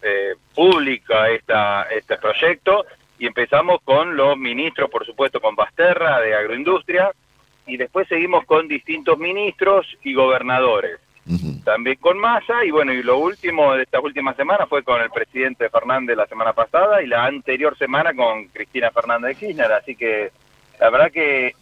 [0.02, 2.86] eh, pública esta, este proyecto
[3.18, 7.10] y empezamos con los ministros, por supuesto, con Basterra de Agroindustria
[7.66, 11.00] y después seguimos con distintos ministros y gobernadores.
[11.64, 15.10] También con Massa y bueno, y lo último de estas últimas semanas fue con el
[15.10, 19.96] presidente Fernández la semana pasada y la anterior semana con Cristina Fernández de Kirchner, así
[19.96, 20.32] que
[20.80, 21.56] la verdad que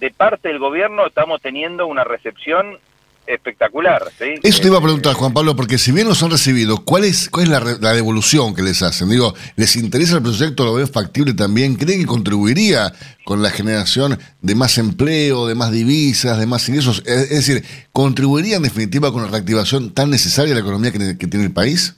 [0.00, 2.78] de parte del gobierno estamos teniendo una recepción
[3.26, 4.02] espectacular.
[4.18, 4.34] ¿sí?
[4.42, 7.28] Eso te iba a preguntar, Juan Pablo, porque si bien los han recibido, ¿cuál es,
[7.30, 9.08] cuál es la, devolución que les hacen?
[9.08, 10.64] Digo, ¿les interesa el proyecto?
[10.64, 11.76] ¿Lo ven factible también?
[11.76, 12.92] ¿Creen que contribuiría
[13.24, 17.02] con la generación de más empleo, de más divisas, de más ingresos?
[17.06, 21.18] Es, es decir, ¿contribuiría en definitiva con la reactivación tan necesaria de la economía que,
[21.18, 21.96] que tiene el país?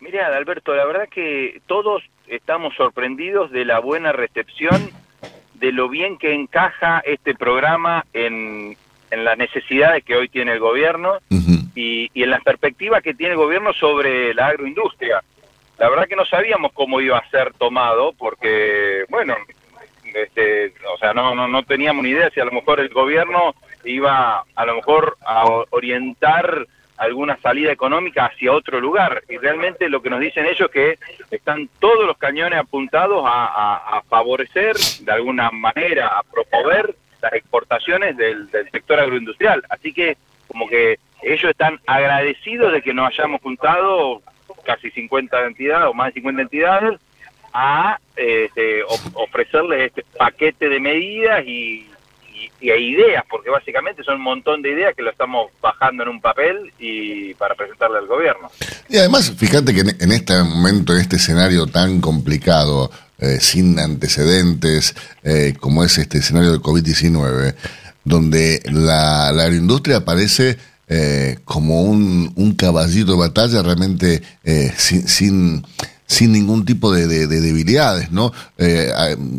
[0.00, 4.90] Mira, Alberto, la verdad que todos estamos sorprendidos de la buena recepción,
[5.54, 8.76] de lo bien que encaja este programa en,
[9.10, 11.18] en las necesidades que hoy tiene el gobierno
[11.74, 15.22] y, y en las perspectivas que tiene el gobierno sobre la agroindustria.
[15.78, 19.36] La verdad que no sabíamos cómo iba a ser tomado, porque, bueno,
[20.14, 23.54] este, o sea, no, no, no teníamos ni idea si a lo mejor el gobierno
[23.84, 26.66] iba a lo mejor a orientar
[26.96, 29.22] alguna salida económica hacia otro lugar.
[29.28, 30.98] Y realmente lo que nos dicen ellos es que
[31.30, 37.32] están todos los cañones apuntados a, a- a favorecer, de alguna manera, a promover las
[37.32, 39.62] exportaciones del, del sector agroindustrial.
[39.70, 44.22] Así que como que ellos están agradecidos de que nos hayamos juntado
[44.64, 47.00] casi 50 entidades o más de 50 entidades
[47.52, 47.98] a
[48.88, 51.86] of- ofrecerles este paquete de medidas y,
[52.34, 56.08] y- y ideas, porque básicamente son un montón de ideas que lo estamos bajando en
[56.10, 58.50] un papel y para presentarle al gobierno.
[58.88, 63.78] Y además, fíjate que en, en este momento, en este escenario tan complicado, eh, sin
[63.78, 67.54] antecedentes, eh, como es este escenario del COVID-19,
[68.04, 70.56] donde la, la agroindustria aparece
[70.88, 75.66] eh, como un, un caballito de batalla realmente eh, sin, sin,
[76.06, 78.32] sin ningún tipo de, de- de debilidades, ¿no?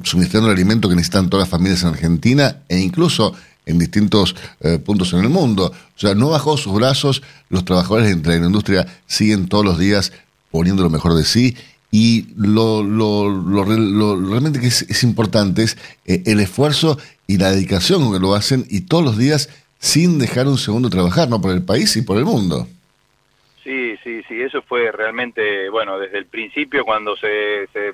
[0.04, 3.34] Suministrando el alimento que necesitan todas las familias en Argentina e incluso
[3.65, 4.36] en distintos
[4.86, 5.72] puntos en el mundo.
[5.96, 10.12] O sea, no bajó sus brazos, los trabajadores de la industria siguen todos los días
[10.52, 11.56] poniendo lo mejor de sí
[11.91, 16.97] y lo, lo, lo lo- realmente que es, importante es eh, el esfuerzo
[17.28, 19.49] y la dedicación que lo hacen y todos los días
[19.80, 21.41] sin dejar un segundo trabajar, ¿no?
[21.41, 22.67] Por el país y por el mundo.
[23.63, 27.93] Sí, sí, sí, eso fue realmente, bueno, desde el principio cuando se, se,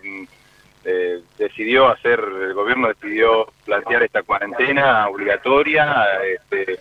[0.85, 6.79] eh, decidió hacer, el gobierno decidió plantear esta cuarentena obligatoria, este,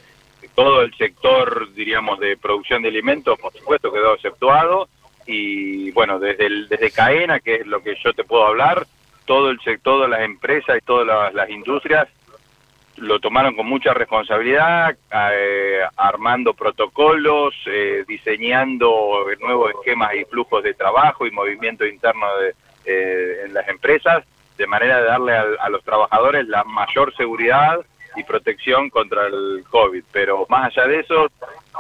[0.55, 4.89] todo el sector, diríamos, de producción de alimentos, por supuesto, quedó exceptuado,
[5.27, 8.87] y bueno, desde, desde Caena, que es lo que yo te puedo hablar,
[9.25, 12.09] todo el sector, todas las empresas y todas las, industrias
[12.97, 14.97] lo tomaron con mucha responsabilidad,
[15.33, 22.55] eh, armando protocolos, eh, diseñando nuevos esquemas y flujos de trabajo y movimiento interno de,
[22.85, 24.25] eh, en las empresas,
[24.57, 27.81] de manera de darle al- a, los trabajadores la mayor seguridad
[28.17, 30.03] y protección contra el COVID.
[30.13, 31.29] Pero más allá de eso,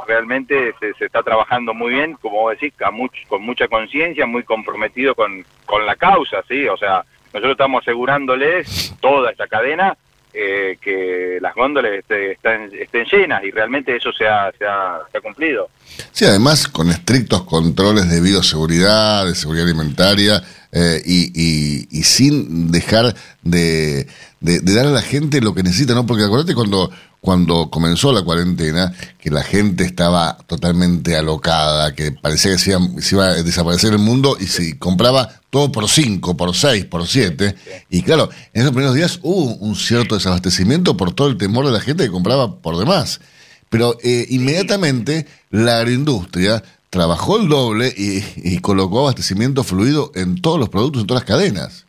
[0.06, 4.26] realmente se, se está trabajando muy bien, como vos decís, a much- con mucha conciencia,
[4.26, 6.66] muy comprometido con, con la causa, ¿sí?
[6.68, 9.96] O sea, nosotros estamos asegurándoles toda esta cadena
[10.36, 15.02] eh, que las góndolas este, están- estén llenas y realmente eso se ha, se ha,
[15.22, 15.68] cumplido.
[16.10, 23.14] Sí, además con estrictos controles de bioseguridad, de seguridad alimentaria, eh, y- y sin dejar
[23.42, 24.08] de,
[24.44, 26.04] de, de dar a la gente lo que necesita, ¿no?
[26.04, 26.90] Porque acuérdate cuando,
[27.22, 32.80] cuando comenzó la cuarentena, que la gente estaba totalmente alocada, que parecía que se iba,
[33.00, 37.06] se iba a desaparecer el mundo y se compraba todo por cinco, por seis, por
[37.06, 37.54] siete.
[37.88, 41.72] Y claro, en esos primeros días hubo un cierto desabastecimiento por todo el temor de
[41.72, 43.22] la gente que compraba por demás.
[43.70, 50.60] Pero eh, inmediatamente la agroindustria trabajó el doble y, y colocó abastecimiento fluido en todos
[50.60, 51.83] los productos, en todas las cadenas.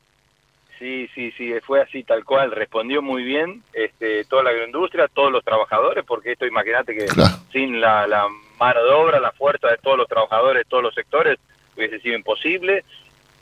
[0.86, 5.32] Sí, sí, sí, fue así tal cual, respondió muy bien este, toda la agroindustria, todos
[5.32, 7.38] los trabajadores, porque esto imagínate que Claro.
[7.52, 8.28] sin la, la
[8.60, 11.40] mano de obra, la fuerza de todos los trabajadores, todos los sectores,
[11.76, 12.84] hubiese sido imposible.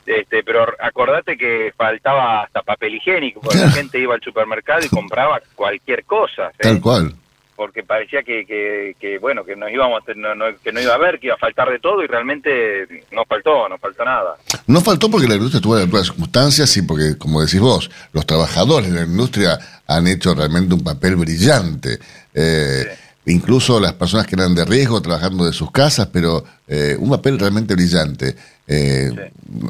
[0.06, 4.88] Este, pero acordate que faltaba hasta papel higiénico, porque la gente iba al supermercado y
[4.88, 6.50] compraba cualquier cosa.
[6.52, 6.60] ¿sí?
[6.60, 7.12] Tal cual.
[7.56, 10.96] Porque parecía que, que, que, bueno que nos íbamos no, no- que no iba a
[10.96, 14.36] haber que iba a faltar de todo y realmente no faltó no faltó nada.
[14.66, 18.26] No faltó porque la industria estuvo en las circunstancias y porque, como decís vos, los
[18.26, 21.98] trabajadores de la industria han hecho realmente un papel brillante.
[22.34, 22.84] Eh,
[23.26, 27.38] Incluso las personas que eran de riesgo trabajando de sus casas, pero eh, un papel
[27.38, 28.36] realmente brillante,
[28.68, 29.10] eh,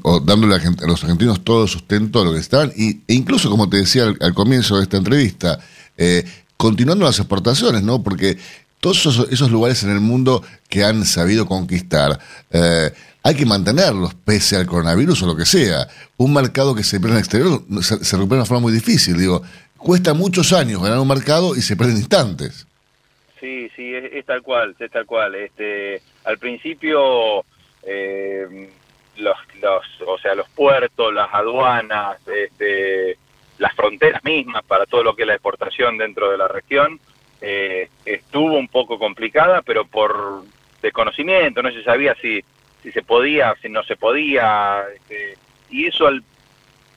[0.03, 3.49] o dándole a los argentinos todo el sustento a lo que estaban, y, e incluso,
[3.51, 5.61] como te decía al, al comienzo de esta entrevista,
[5.97, 6.24] eh,
[6.57, 8.02] continuando las exportaciones, ¿no?
[8.02, 8.36] Porque
[8.80, 12.18] todos esos, esos lugares en el mundo que han sabido conquistar,
[12.50, 12.90] eh,
[13.22, 15.88] hay que mantenerlos pese al coronavirus o lo que sea.
[16.18, 18.72] Un mercado que se pierde en el exterior se, se recupera de una forma muy
[18.72, 19.16] difícil.
[19.18, 19.42] Digo,
[19.84, 22.66] cuesta muchos años ganar un mercado y se pierde en instantes.
[23.38, 27.44] sí sí es, es tal cual es tal cual este al principio
[27.82, 28.70] eh,
[29.18, 33.18] los, los o sea los puertos las aduanas este
[33.59, 36.98] las fronteras mismas para todo lo que es la exportación dentro de la región
[37.40, 40.42] eh, estuvo un poco complicada pero por
[40.82, 42.42] desconocimiento no se sabía si
[42.82, 45.36] si se podía si no se podía este,
[45.70, 46.22] y eso al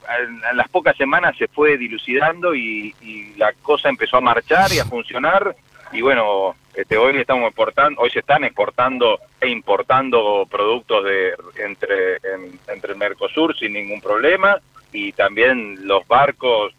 [0.06, 4.72] al- a las pocas semanas se fue dilucidando y, y la cosa empezó a marchar
[4.72, 5.54] y a funcionar
[5.92, 12.16] y bueno este hoy estamos exportando hoy se están exportando e importando productos de entre
[12.16, 14.58] en- entre el Mercosur sin ningún problema
[14.92, 16.72] y también los barcos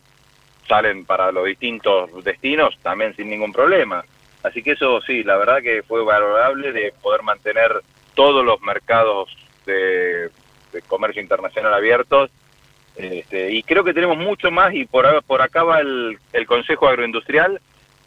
[0.67, 4.03] salen para los distintos destinos también sin ningún problema
[4.43, 7.81] así que eso sí la verdad que fue valorable de poder mantener
[8.13, 9.35] todos los mercados
[9.65, 10.29] de,
[10.71, 12.31] de comercio internacional abiertos
[12.99, 16.85] este, y creo que tenemos mucho más y por, por acá va el, el Consejo
[16.85, 17.61] Agroindustrial,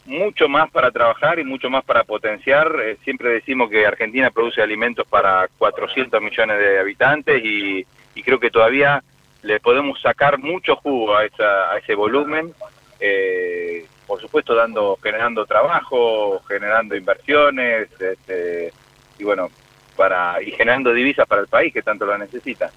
[0.05, 2.71] mucho más para trabajar y mucho más para potenciar.
[2.85, 8.39] Eh, siempre decimos que Argentina produce alimentos para 400 millones de habitantes y, y creo
[8.39, 9.03] que todavía
[9.43, 12.53] le podemos sacar mucho jugo a, esa, a ese volumen.
[13.01, 18.73] eh, por supuesto dando generando trabajo, generando inversiones este,
[19.19, 19.49] y bueno,
[19.97, 22.71] para y generando divisas para el país que tanto lo necesita.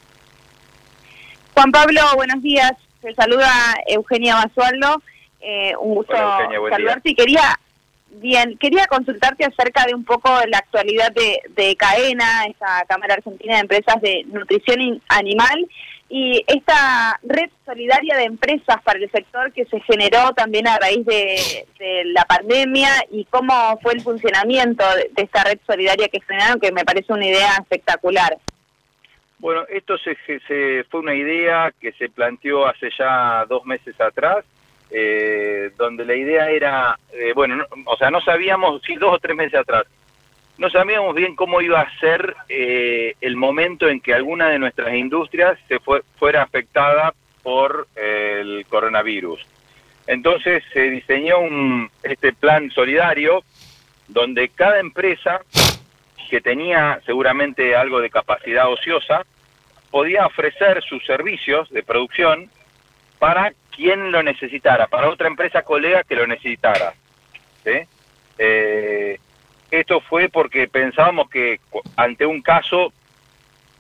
[1.53, 2.72] Juan Pablo, buenos días.
[3.01, 3.49] Te saluda
[3.88, 5.01] Eugenia Basualdo.
[5.41, 7.59] Eh, un gusto Hola, Eugenia, saludarte y quería
[8.11, 13.55] bien quería consultarte acerca de un poco la actualidad de, de CAENA, esta Cámara Argentina
[13.55, 15.68] de Empresas de Nutrición Animal
[16.08, 21.03] y esta red solidaria de empresas para el sector que se generó también a raíz
[21.06, 26.60] de, de la pandemia y cómo fue el funcionamiento de, esta red solidaria que generaron,
[26.60, 28.38] que me parece una idea espectacular.
[29.39, 30.16] Bueno, esto se,
[30.47, 34.45] se- fue una idea que se planteó hace ya dos meses atrás,
[34.91, 39.20] eh, donde la idea era, eh, bueno, no- o sea, no sabíamos, sí, dos o
[39.20, 39.86] tres meses atrás,
[40.58, 44.93] no sabíamos bien cómo iba a ser eh, el momento en que alguna de nuestras
[44.93, 49.45] industrias se fue, fuera afectada por eh, el coronavirus.
[50.08, 53.43] Entonces se diseñó un, este plan solidario
[54.08, 55.41] donde cada empresa
[56.30, 59.26] que tenía seguramente algo de capacidad ociosa,
[59.91, 62.49] podía ofrecer sus servicios de producción
[63.20, 66.93] para quien lo necesitara, para otra empresa colega que lo necesitara.
[67.64, 67.80] ¿sí?
[68.38, 69.20] Eh,
[69.72, 71.59] esto fue porque pensábamos que
[71.95, 72.93] ante un caso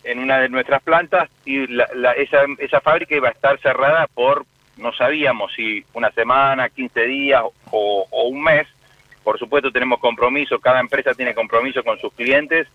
[0.03, 4.07] en una de nuestras plantas y la- la- esa, esa fábrica iba a estar cerrada
[4.13, 4.45] por,
[4.77, 8.67] no sabíamos si una semana, 15 días o, o un mes.
[9.23, 12.67] Por supuesto tenemos compromiso, cada empresa tiene compromiso con sus clientes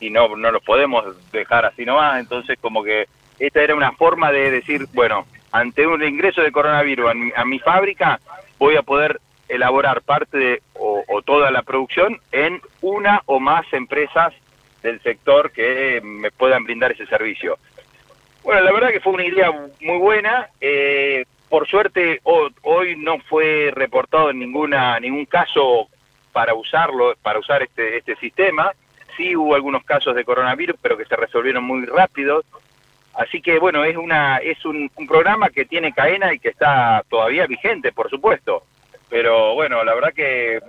[0.00, 2.20] y no, no los podemos dejar así nomás.
[2.20, 3.06] Entonces como que
[3.38, 7.44] esta era una forma de decir, bueno, ante un ingreso de coronavirus a mi, a
[7.44, 8.18] mi fábrica
[8.58, 14.32] voy a poder elaborar parte de, o, toda la producción en una o más empresas
[14.82, 17.58] del sector que me puedan brindar ese servicio.
[18.44, 20.48] Bueno, la verdad que fue una idea muy buena.
[20.60, 25.88] eh, por suerte ho- hoy no fue reportado en ninguna ningún caso
[26.32, 28.70] para usarlo, para usar este este sistema.
[29.16, 32.44] Sí hubo algunos casos de coronavirus, pero que se resolvieron muy rápido.
[33.14, 37.46] Así que bueno, es una es un programa que tiene cadena y que está todavía
[37.46, 38.62] vigente, por supuesto.
[39.10, 40.60] Pero bueno, la verdad que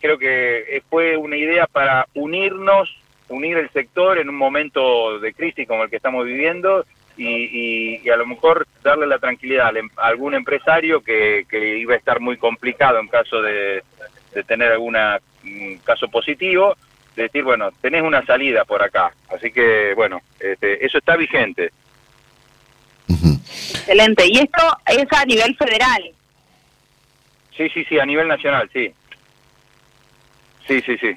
[0.00, 2.94] creo que fue una idea para unirnos,
[3.28, 6.84] unir el sector en un momento de crisis como el que estamos viviendo
[7.16, 11.46] y, y- y a lo mejor darle la tranquilidad al em- a algún empresario que,
[11.48, 13.82] que iba a estar muy complicado en caso de,
[14.34, 14.96] de tener algún
[15.84, 16.76] caso positivo,
[17.16, 19.12] de decir, bueno, tenés una salida por acá.
[19.34, 21.70] Así que bueno, este, eso está vigente.
[23.08, 24.24] Excelente.
[24.26, 26.10] Y esto es a nivel federal.
[27.56, 28.92] Sí, sí, sí, a nivel nacional, sí.
[30.66, 31.08] Sí, sí, sí.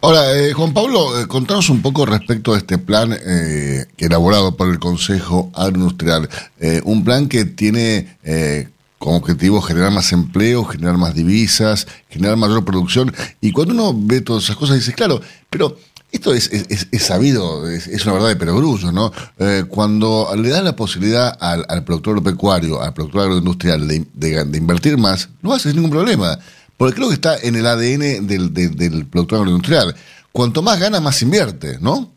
[0.00, 4.68] Ahora, eh, Juan Pablo, eh, contanos un poco respecto a este plan eh, elaborado por
[4.68, 6.28] el Consejo Agroindustrial.
[6.60, 12.36] Eh, un plan que tiene eh, como objetivo generar más empleo, generar más divisas, generar
[12.36, 13.12] mayor producción.
[13.40, 15.76] Y cuando uno ve todas esas cosas, dice, claro, pero
[16.12, 19.12] esto es, es- es- sabido, es, una verdad de perogrullo, ¿no?
[19.38, 24.58] Eh, cuando le das la posibilidad al, al productor agropecuario, al productor agroindustrial de, de-
[24.58, 26.38] invertir más, no hace ningún problema.
[26.76, 29.94] Porque creo que está en el ADN del, del, del productor agroindustrial.
[30.32, 32.10] Cuanto más gana, más invierte, ¿no?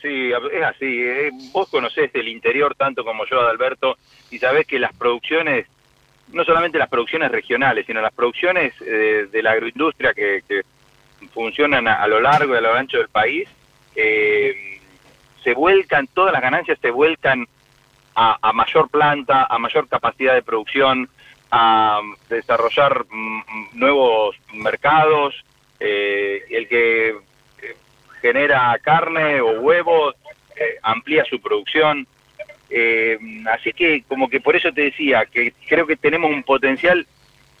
[0.00, 0.86] Sí, es así.
[0.86, 3.96] eh, Vos conocés el interior tanto como yo, Adalberto,
[4.30, 5.66] y sabés que las producciones,
[6.32, 10.62] no solamente las producciones regionales, sino las producciones eh, de la agroindustria que, que
[11.28, 13.48] funcionan a, lo largo y a lo ancho del país,
[13.94, 14.80] eh,
[15.42, 17.46] se vuelcan, todas las ganancias se vuelcan
[18.14, 21.08] a, a mayor planta, a mayor capacidad de producción,
[21.50, 23.40] a desarrollar mm,
[23.72, 25.34] nuevos mercados,
[25.78, 27.76] eh, el que eh,
[28.20, 30.14] genera carne o huevos,
[30.56, 32.06] eh, amplía su producción.
[32.68, 33.18] Eh,
[33.50, 37.06] así que como que por eso te decía que creo que tenemos un potencial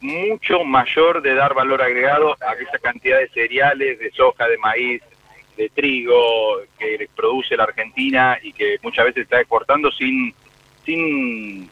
[0.00, 5.02] mucho mayor de dar valor agregado a esa cantidad de cereales, de soja, de maíz,
[5.56, 10.34] de trigo que produce la Argentina y que muchas veces está exportando sin,
[10.86, 11.70] sin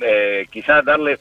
[0.00, 1.18] eh, quizás darle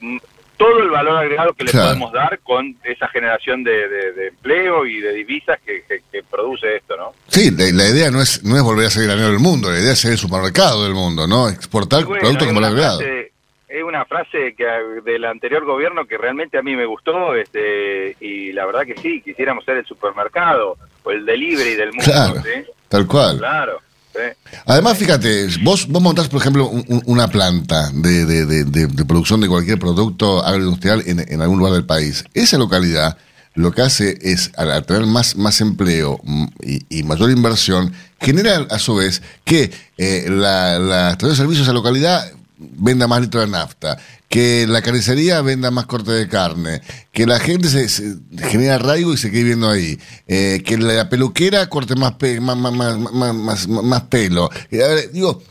[0.57, 1.88] todo el valor agregado que le Claro.
[1.88, 6.21] podemos dar con esa generación de, de- de empleo y de divisas que, que- que
[6.23, 7.13] produce esto, ¿no?
[7.27, 9.80] Sí, la, la idea no es, no es volver a ser granero del mundo, la
[9.80, 11.47] idea es ser el supermercado del mundo, ¿no?
[11.49, 12.99] Exportar Bueno, productos una el agregado.
[12.99, 13.32] frase-
[13.70, 18.15] Es una frase que ah, del anterior gobierno que realmente a mí me gustó este
[18.20, 22.03] y la verdad que sí, quisiéramos ser el supermercado o el delivery del mundo.
[22.03, 22.63] Claro, ¿sí?
[22.88, 23.38] tal cual.
[23.38, 23.80] Claro.
[24.13, 24.20] sí.
[24.65, 29.39] Además, fíjate, vos, vos montás, por ejemplo, un- un- una planta de, de- de- producción
[29.39, 32.26] de cualquier producto agroindustrial en, en algún lugar del país.
[32.34, 33.17] Esa localidad
[33.53, 38.65] lo que hace es, al, tener más, más empleo mm, y, y mayor inversión, genera
[38.70, 43.22] a su vez que eh, la, la estación de servicios de esa localidad venda más
[43.22, 43.97] litros de nafta,
[44.28, 46.82] que la carnicería venda más corte de carne,
[47.12, 49.97] que la gente se, se genera arraigo y se quede viviendo ahí,
[50.28, 54.49] eh, que la peluquera corte más, pe- más, más, más, más, más- más pelo.
[54.72, 55.41] Eh, a ver, digo,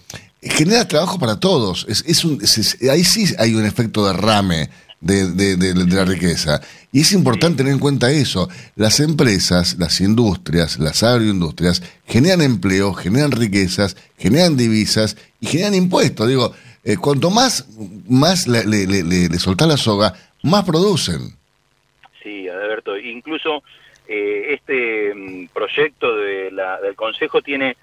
[0.43, 1.87] genera trabajo para todos.
[1.89, 4.69] Es, es un, es- es- ahí sí hay un efecto derrame
[5.01, 6.61] de, de, de- de la riqueza.
[6.93, 8.49] Y es importante tener en cuenta eso.
[8.77, 16.27] Las empresas, las industrias, las agroindustrias generan empleo, generan riquezas, generan divisas y generan impuestos.
[16.29, 16.53] Digo,
[16.89, 17.69] eh, cuanto más,
[18.09, 21.37] más le, le, le- soltás la soga, más producen.
[22.23, 22.97] Sí, Adalberto.
[22.97, 23.63] Incluso
[24.09, 27.77] eh, este mm, proyecto de la- del Consejo tiene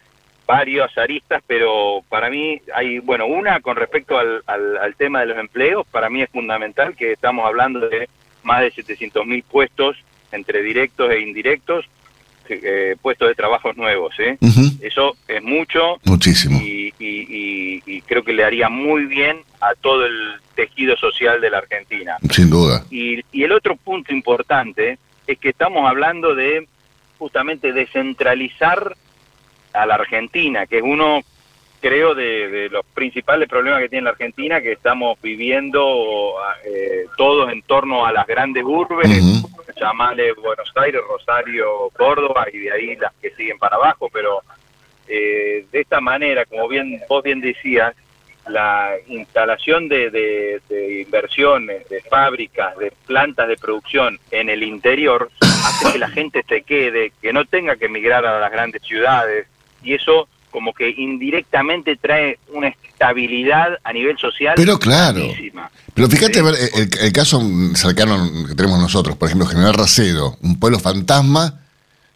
[0.48, 5.28] varias aristas, pero para mí hay, bueno, una con respecto al, al, al tema de
[5.28, 8.10] los empleos, para mí es fundamental que estamos hablando de
[8.44, 9.98] más de 700 mil puestos
[10.32, 11.86] entre directos e indirectos,
[12.50, 14.14] eh, puestos de trabajos nuevos.
[14.20, 14.38] ¿eh?
[14.82, 16.60] Eso es mucho Muchísimo.
[16.62, 21.42] y, y- y- y creo que le haría muy bien a todo el tejido social
[21.42, 22.18] de la Argentina.
[22.30, 22.86] Sin duda.
[22.90, 26.68] Y, y el otro punto importante es que estamos hablando de
[27.18, 28.96] justamente descentralizar
[29.74, 31.22] a la Argentina, que es uno,
[31.88, 36.34] creo, de, de los principales problemas que tiene la Argentina, que estamos viviendo
[36.66, 39.48] eh, todos en torno a las grandes urbes, Ujú.
[39.80, 44.42] llamale Buenos Aires, Rosario, Córdoba y de ahí las que siguen para abajo, pero
[45.08, 47.94] eh, de esta manera, como bien vos bien decías,
[48.48, 55.30] la instalación de, de- de inversiones, de fábricas, de plantas de producción en el interior
[55.42, 59.48] hace que la gente se quede, que no tenga que emigrar a las grandes ciudades
[59.84, 64.54] y eso como que indirectamente trae una estabilidad a nivel social.
[64.56, 65.22] Pero claro.
[65.94, 67.42] Pero fíjate, ver, el, el caso
[67.74, 71.60] cercano que tenemos nosotros, por ejemplo, General Racedo, un pueblo fantasma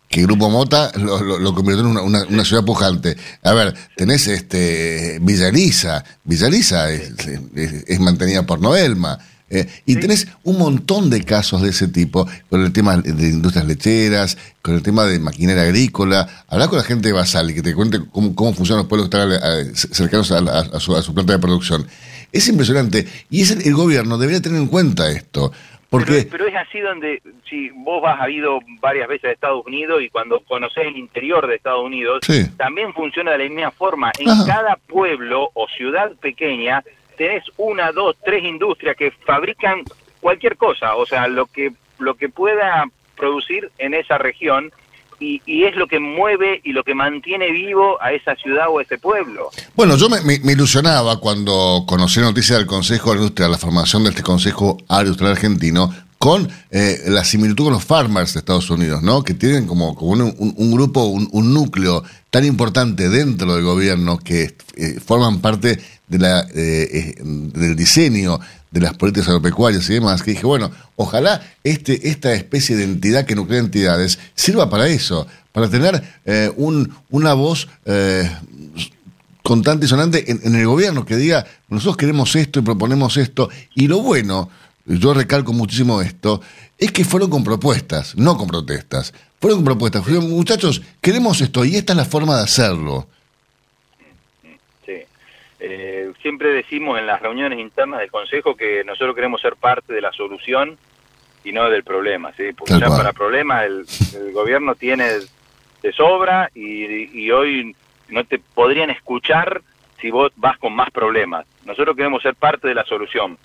[0.07, 3.17] que Grupo Mota lo, lo- lo convirtió en una, una- una ciudad pujante.
[3.43, 7.11] A ver, tenés este Villa Elisa, Villa Elisa es,
[7.55, 9.19] es- es mantenida por Noelma,
[9.49, 13.65] Eh, y tenés un montón de casos de ese tipo, con el tema de industrias
[13.65, 16.27] lecheras, con el tema de maquinaria agrícola.
[16.47, 19.09] Hablar con la gente de Basal y que te cuente cómo, cómo funcionan los pueblos
[19.09, 21.87] que están eh, cercanos a, a- su, a su planta de producción.
[22.31, 23.07] Es impresionante.
[23.29, 25.51] Y es el, el gobierno debería tener en cuenta esto.
[25.89, 27.19] Porque, Pero, pero es así donde,
[27.49, 31.55] si vos has habido varias veces a Estados Unidos y cuando conoces el interior de
[31.55, 32.45] Estados Unidos, Sí.
[32.57, 34.11] también funciona de la misma forma.
[34.19, 34.45] En Ajá.
[34.45, 36.83] cada pueblo o ciudad pequeña
[37.19, 39.83] tenés una, dos, tres industrias que fabrican
[40.21, 42.85] cualquier cosa, o sea, lo que, lo que pueda
[43.17, 44.71] producir en esa región
[45.19, 48.83] y, es lo que mueve y lo que mantiene vivo a esa ciudad o a
[48.83, 49.49] ese pueblo.
[49.75, 54.05] Bueno, yo me, ilusionaba cuando conocí la noticia del Consejo de la Industria, la formación
[54.05, 59.01] de este Consejo Agroindustrial Argentino, con eh, la similitud con los farmers de Estados Unidos,
[59.01, 59.23] ¿no?
[59.23, 64.55] Que tienen como, como un, grupo, un, un núcleo tan importante dentro del gobierno que
[64.77, 65.79] eh, forman parte
[66.09, 68.39] de la, eh, eh, del diseño
[68.71, 73.25] de las políticas agropecuarias y demás, que dije, bueno, ojalá este, esta especie de entidad
[73.25, 78.29] que nuclea entidades sirva para eso, para tener eh, un, una voz eh,
[79.41, 83.49] constante y sonante en, el gobierno que diga, nosotros queremos esto y proponemos esto.
[83.73, 84.49] Y lo bueno,
[84.85, 86.41] yo recalco muchísimo esto,
[86.77, 89.13] es que fueron con propuestas, no con protestas.
[89.41, 90.07] Fueron con propuestas.
[90.07, 93.07] Muchachos, queremos esto y esta es la forma de hacerlo.
[95.59, 100.01] Eh, siempre decimos en las reuniones internas del Consejo que nosotros queremos ser parte de
[100.01, 100.77] la solución
[101.43, 102.53] y no del problema, ¿sí?
[102.53, 102.99] Porque Tal ya cual.
[102.99, 103.85] para problemas el,
[104.15, 105.05] el gobierno tiene
[105.81, 107.75] de sobra y, y hoy
[108.09, 109.61] no te podrían escuchar
[109.99, 111.45] si vos vas con más problemas.
[111.65, 113.37] Nosotros queremos ser parte de la solución.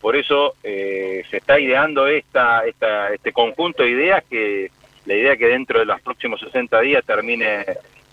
[0.00, 4.70] Por eso eh, se está ideando esta, esta, este conjunto de ideas que
[5.06, 7.64] la idea que dentro de los próximos 60 días termine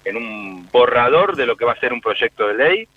[0.05, 2.87] en un borrador de lo que va a ser un proyecto de ley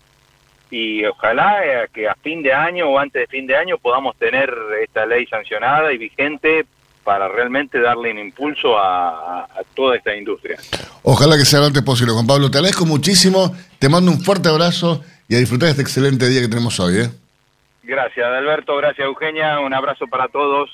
[0.72, 4.16] y ojalá eh, que a fin de año o antes de fin de año podamos
[4.16, 4.50] tener
[4.82, 6.64] esta ley sancionada y vigente
[7.04, 10.56] para realmente darle un impulso a, toda esta industria.
[11.02, 12.14] Ojalá que sea lo antes posible.
[12.14, 15.82] Juan Pablo, te agradezco muchísimo, te mando un fuerte abrazo y a disfrutar de este
[15.82, 17.00] excelente día que tenemos hoy.
[17.00, 17.10] ¿eh?
[17.82, 20.70] Gracias Alberto, gracias Eugenia, un abrazo para todos.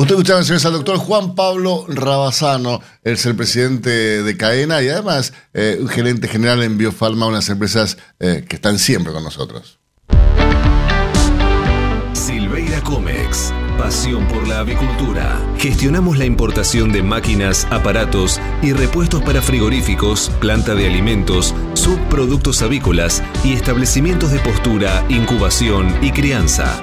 [0.00, 5.34] Usted escuchaba señores, al doctor Juan Pablo Rabasano, es el presidente de Cadena y además
[5.52, 9.78] eh, un gerente general en Biopharma, unas empresas eh, que están siempre con nosotros.
[12.14, 13.52] Silveira Comex.
[13.76, 15.38] Pasión por la avicultura.
[15.58, 23.22] Gestionamos la importación de máquinas, aparatos y repuestos para frigoríficos, planta de alimentos, subproductos avícolas
[23.44, 26.82] y establecimientos de postura, incubación y crianza.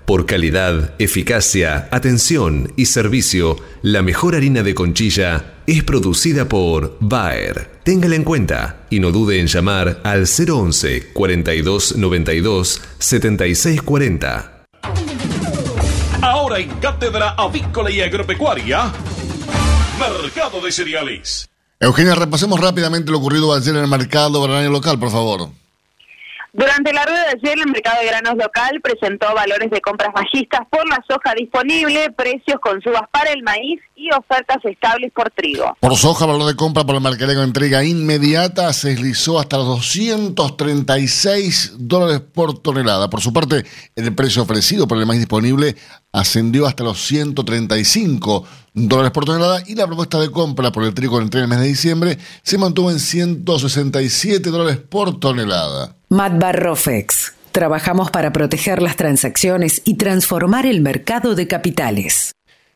[0.11, 7.79] Por calidad, eficacia, atención y servicio, la mejor harina de conchilla es producida por Bayer.
[7.85, 14.65] Téngala en cuenta y no dude en llamar al 011 42 92 76 40.
[16.21, 18.91] Ahora en Cátedra Avícola y Agropecuaria,
[19.97, 21.47] Mercado de Cereales.
[21.79, 25.60] Eugenia, repasemos rápidamente lo ocurrido ayer en el mercado granario local, por favor.
[26.53, 30.61] Durante la rueda de ayer, el mercado de granos local presentó valores de compras bajistas
[30.69, 35.77] por la soja disponible, precios con subas para el maíz y ofertas estables por trigo.
[35.79, 39.67] Por soja, valor de compra por el mercadeo de entrega inmediata se deslizó hasta los
[39.67, 43.09] 236 dólares por tonelada.
[43.09, 43.63] Por su parte,
[43.95, 45.75] el precio ofrecido por el maíz disponible
[46.11, 51.17] ascendió hasta los 135 dólares por tonelada y la propuesta de compra por el trigo
[51.17, 55.95] en entrega en el mes de diciembre se mantuvo en 167 dólares por tonelada.
[56.09, 57.33] Matbar Rofex.
[57.51, 62.31] Trabajamos para proteger las transacciones y transformar el mercado de capitales.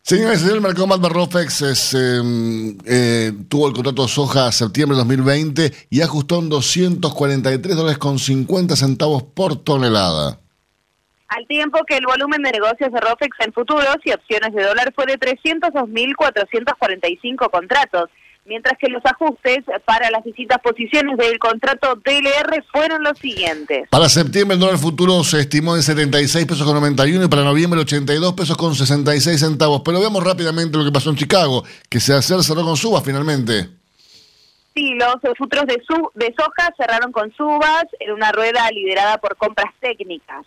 [0.08, 2.22] Señores, el mercado Malva Rofex es, eh,
[2.86, 7.98] eh, tuvo el contrato de soja a septiembre de 2020 y ajustó en 243 dólares
[7.98, 10.38] con 50 centavos por tonelada.
[11.28, 14.94] Al tiempo que el volumen de negocios de ROFEX en futuros y opciones de dólar
[14.94, 18.12] fue de 302.445 contratos,
[18.46, 23.90] mientras que los ajustes para las distintas posiciones del contrato DLR fueron los siguientes.
[23.90, 27.80] Para septiembre el dólar futuro se estimó en 76 pesos con 91 y para noviembre
[27.82, 29.82] 82 pesos con 66 centavos.
[29.84, 33.70] Pero veamos rápidamente lo que pasó en Chicago, que se ayer cerró con subas finalmente.
[34.68, 35.16] estilos.
[35.24, 39.74] Los futuros de, su, de soja cerraron con subas en una rueda liderada por compras
[39.80, 40.46] técnicas.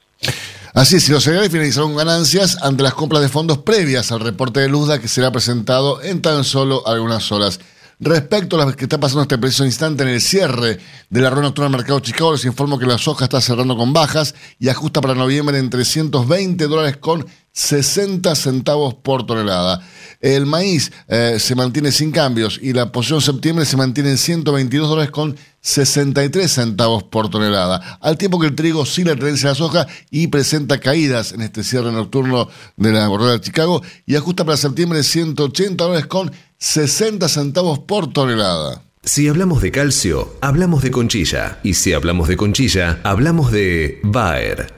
[0.75, 4.61] Así es, y los cereales finalizaron ganancias ante las compras de fondos previas al reporte
[4.61, 7.59] de Luzda que será presentado en tan solo algunas horas.
[8.01, 10.79] Respecto a lo que está pasando en este preciso instante en el cierre
[11.11, 13.77] de la rueda nocturna del mercado de Chicago, les informo que la soja está cerrando
[13.77, 19.81] con bajas y ajusta para noviembre en 320 dólares con 60 centavos por tonelada.
[20.21, 24.89] El maíz eh, se mantiene sin cambios y la posición septiembre se mantiene en 122
[24.89, 29.55] dólares con 63 centavos por tonelada, al tiempo que el trigo sigue la tendencia de
[29.55, 34.17] la soja y presenta caídas en este cierre nocturno de la rueda de Chicago y
[34.17, 38.83] ajusta para septiembre 180 dólares con 60 centavos por tonelada.
[39.03, 41.61] Si hablamos de calcio, hablamos de conchilla.
[41.63, 44.78] Y si hablamos de conchilla, hablamos de Bayer.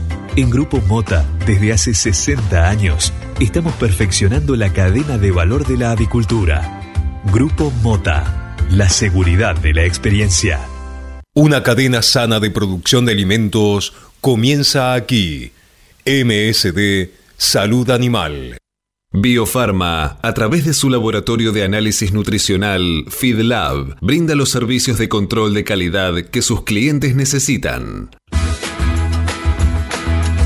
[0.37, 3.11] En Grupo Mota, desde hace 60 años,
[3.41, 6.81] estamos perfeccionando la cadena de valor de la avicultura.
[7.33, 10.61] Grupo Mota, la seguridad de la experiencia.
[11.33, 15.51] Una cadena sana de producción de alimentos comienza aquí.
[16.05, 18.57] MSD Salud Animal.
[19.11, 25.53] Biofarma, a través de su laboratorio de análisis nutricional, FeedLab, brinda los servicios de control
[25.53, 28.11] de calidad que sus clientes necesitan.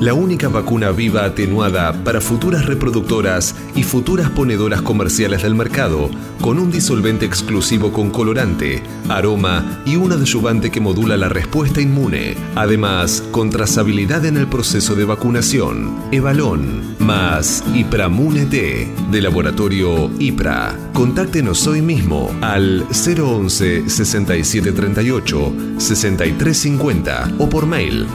[0.00, 6.58] la única vacuna viva atenuada para futuras reproductoras y futuras ponedoras comerciales del mercado, con
[6.58, 12.36] un disolvente exclusivo con colorante, aroma y un adyuvante que modula la respuesta inmune.
[12.54, 15.96] Además, con trazabilidad en el proceso de vacunación.
[16.12, 20.76] Evalón más Ipramune T, de laboratorio IPRA.
[20.92, 28.06] Contáctenos hoy mismo al 011 6738 6350 o por mail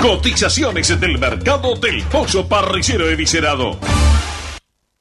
[0.00, 2.46] Cotizaciones del mercado del pollo
[3.10, 3.78] eviscerado.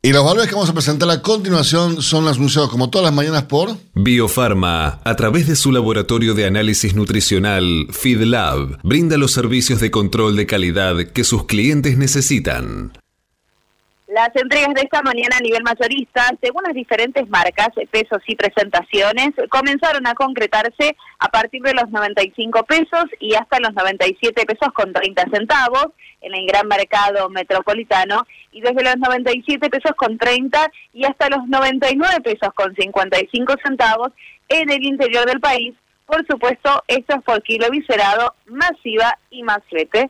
[0.01, 3.43] Y los valores que vamos a presentar a continuación son anunciados como todas las mañanas
[3.43, 9.89] por Biofarma, a través de su laboratorio de análisis nutricional FeedLab, brinda los servicios de
[9.89, 12.93] control de calidad que sus clientes necesitan.
[14.16, 19.32] Las entregas de esta mañana a nivel mayorista, según las diferentes marcas, pesos y presentaciones,
[19.49, 24.93] comenzaron a concretarse a partir de los 95 pesos y hasta los 97 pesos con
[24.93, 25.88] 30 centavos
[26.22, 31.45] en el gran mercado metropolitano y desde los 97 pesos con 30 y hasta los
[31.49, 34.13] 99 pesos con 55 centavos
[34.47, 35.76] en el interior del país.
[36.05, 40.09] Por supuesto, esto es por kilo viscerado, masiva y más flete.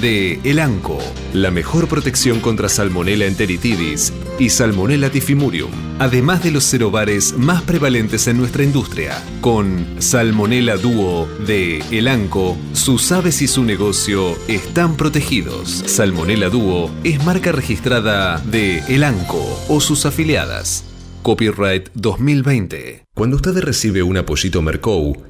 [0.00, 0.98] de Elanco,
[1.34, 8.26] la mejor protección contra Salmonella enteritidis y Salmonella tifimurium, además de los cerobares más prevalentes
[8.26, 9.22] en nuestra industria.
[9.40, 15.84] Con Salmonella Duo de Elanco, sus aves y su negocio están protegidos.
[15.86, 20.84] Salmonella Duo es marca registrada de Elanco o sus afiliadas.
[21.22, 23.04] Copyright 2020.
[23.14, 25.29] Cuando usted recibe un apoyito Mercou,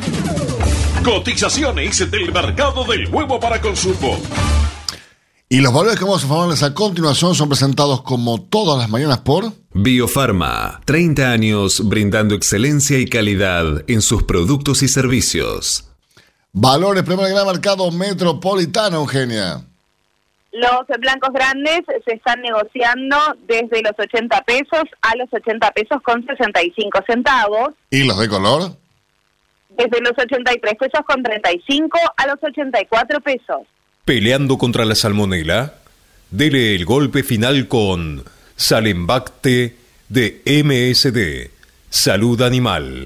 [1.03, 4.19] Cotizaciones del mercado del huevo para consumo.
[5.49, 9.17] Y los valores que vamos a informarles a continuación son presentados como todas las mañanas
[9.17, 15.89] por Biofarma, 30 años brindando excelencia y calidad en sus productos y servicios.
[16.53, 19.61] Valores del Gran Mercado Metropolitano, Eugenia.
[20.51, 26.23] Los blancos grandes se están negociando desde los 80 pesos a los 80 pesos con
[26.25, 27.69] 65 centavos.
[27.89, 28.80] ¿Y los de color?
[29.77, 33.61] Desde los 83 pesos con 35 a los 84 pesos.
[34.05, 35.75] Peleando contra la salmonela,
[36.29, 38.23] dele el golpe final con
[38.55, 39.77] Salembacte
[40.09, 41.51] de MSD,
[41.89, 43.05] Salud Animal.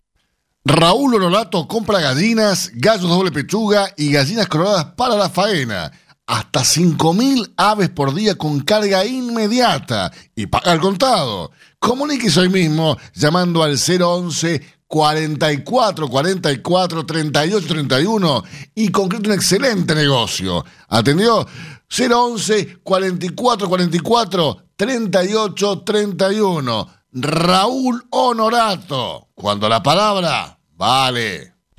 [0.65, 5.91] Raúl Honorato compra gallinas, gallos doble pechuga y gallinas coloradas para la faena.
[6.25, 11.51] Hasta 5.000 aves por día con carga inmediata y paga al contado.
[11.77, 18.43] Comuníquese hoy mismo llamando al 011 44 44 38 31
[18.75, 20.63] y concrete un excelente negocio.
[20.87, 21.45] ¿Atendió?
[21.89, 26.89] 011 44 44 38 31.
[27.11, 29.29] Raúl Honorato.
[29.33, 31.54] Cuando la palabra vale.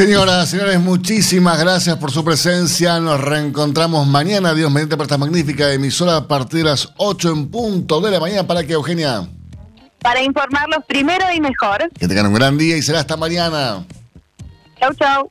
[0.00, 2.98] Señoras, señores, muchísimas gracias por su presencia.
[3.00, 7.50] Nos reencontramos mañana, Dios mediante, por esta magnífica emisora a partir de las 8 en
[7.50, 8.46] punto de la mañana.
[8.46, 9.28] ¿Para que Eugenia?
[9.98, 11.90] Para informarlos primero y mejor.
[11.98, 13.84] Que tengan un gran día y será hasta mañana.
[14.80, 15.30] Chau, chau.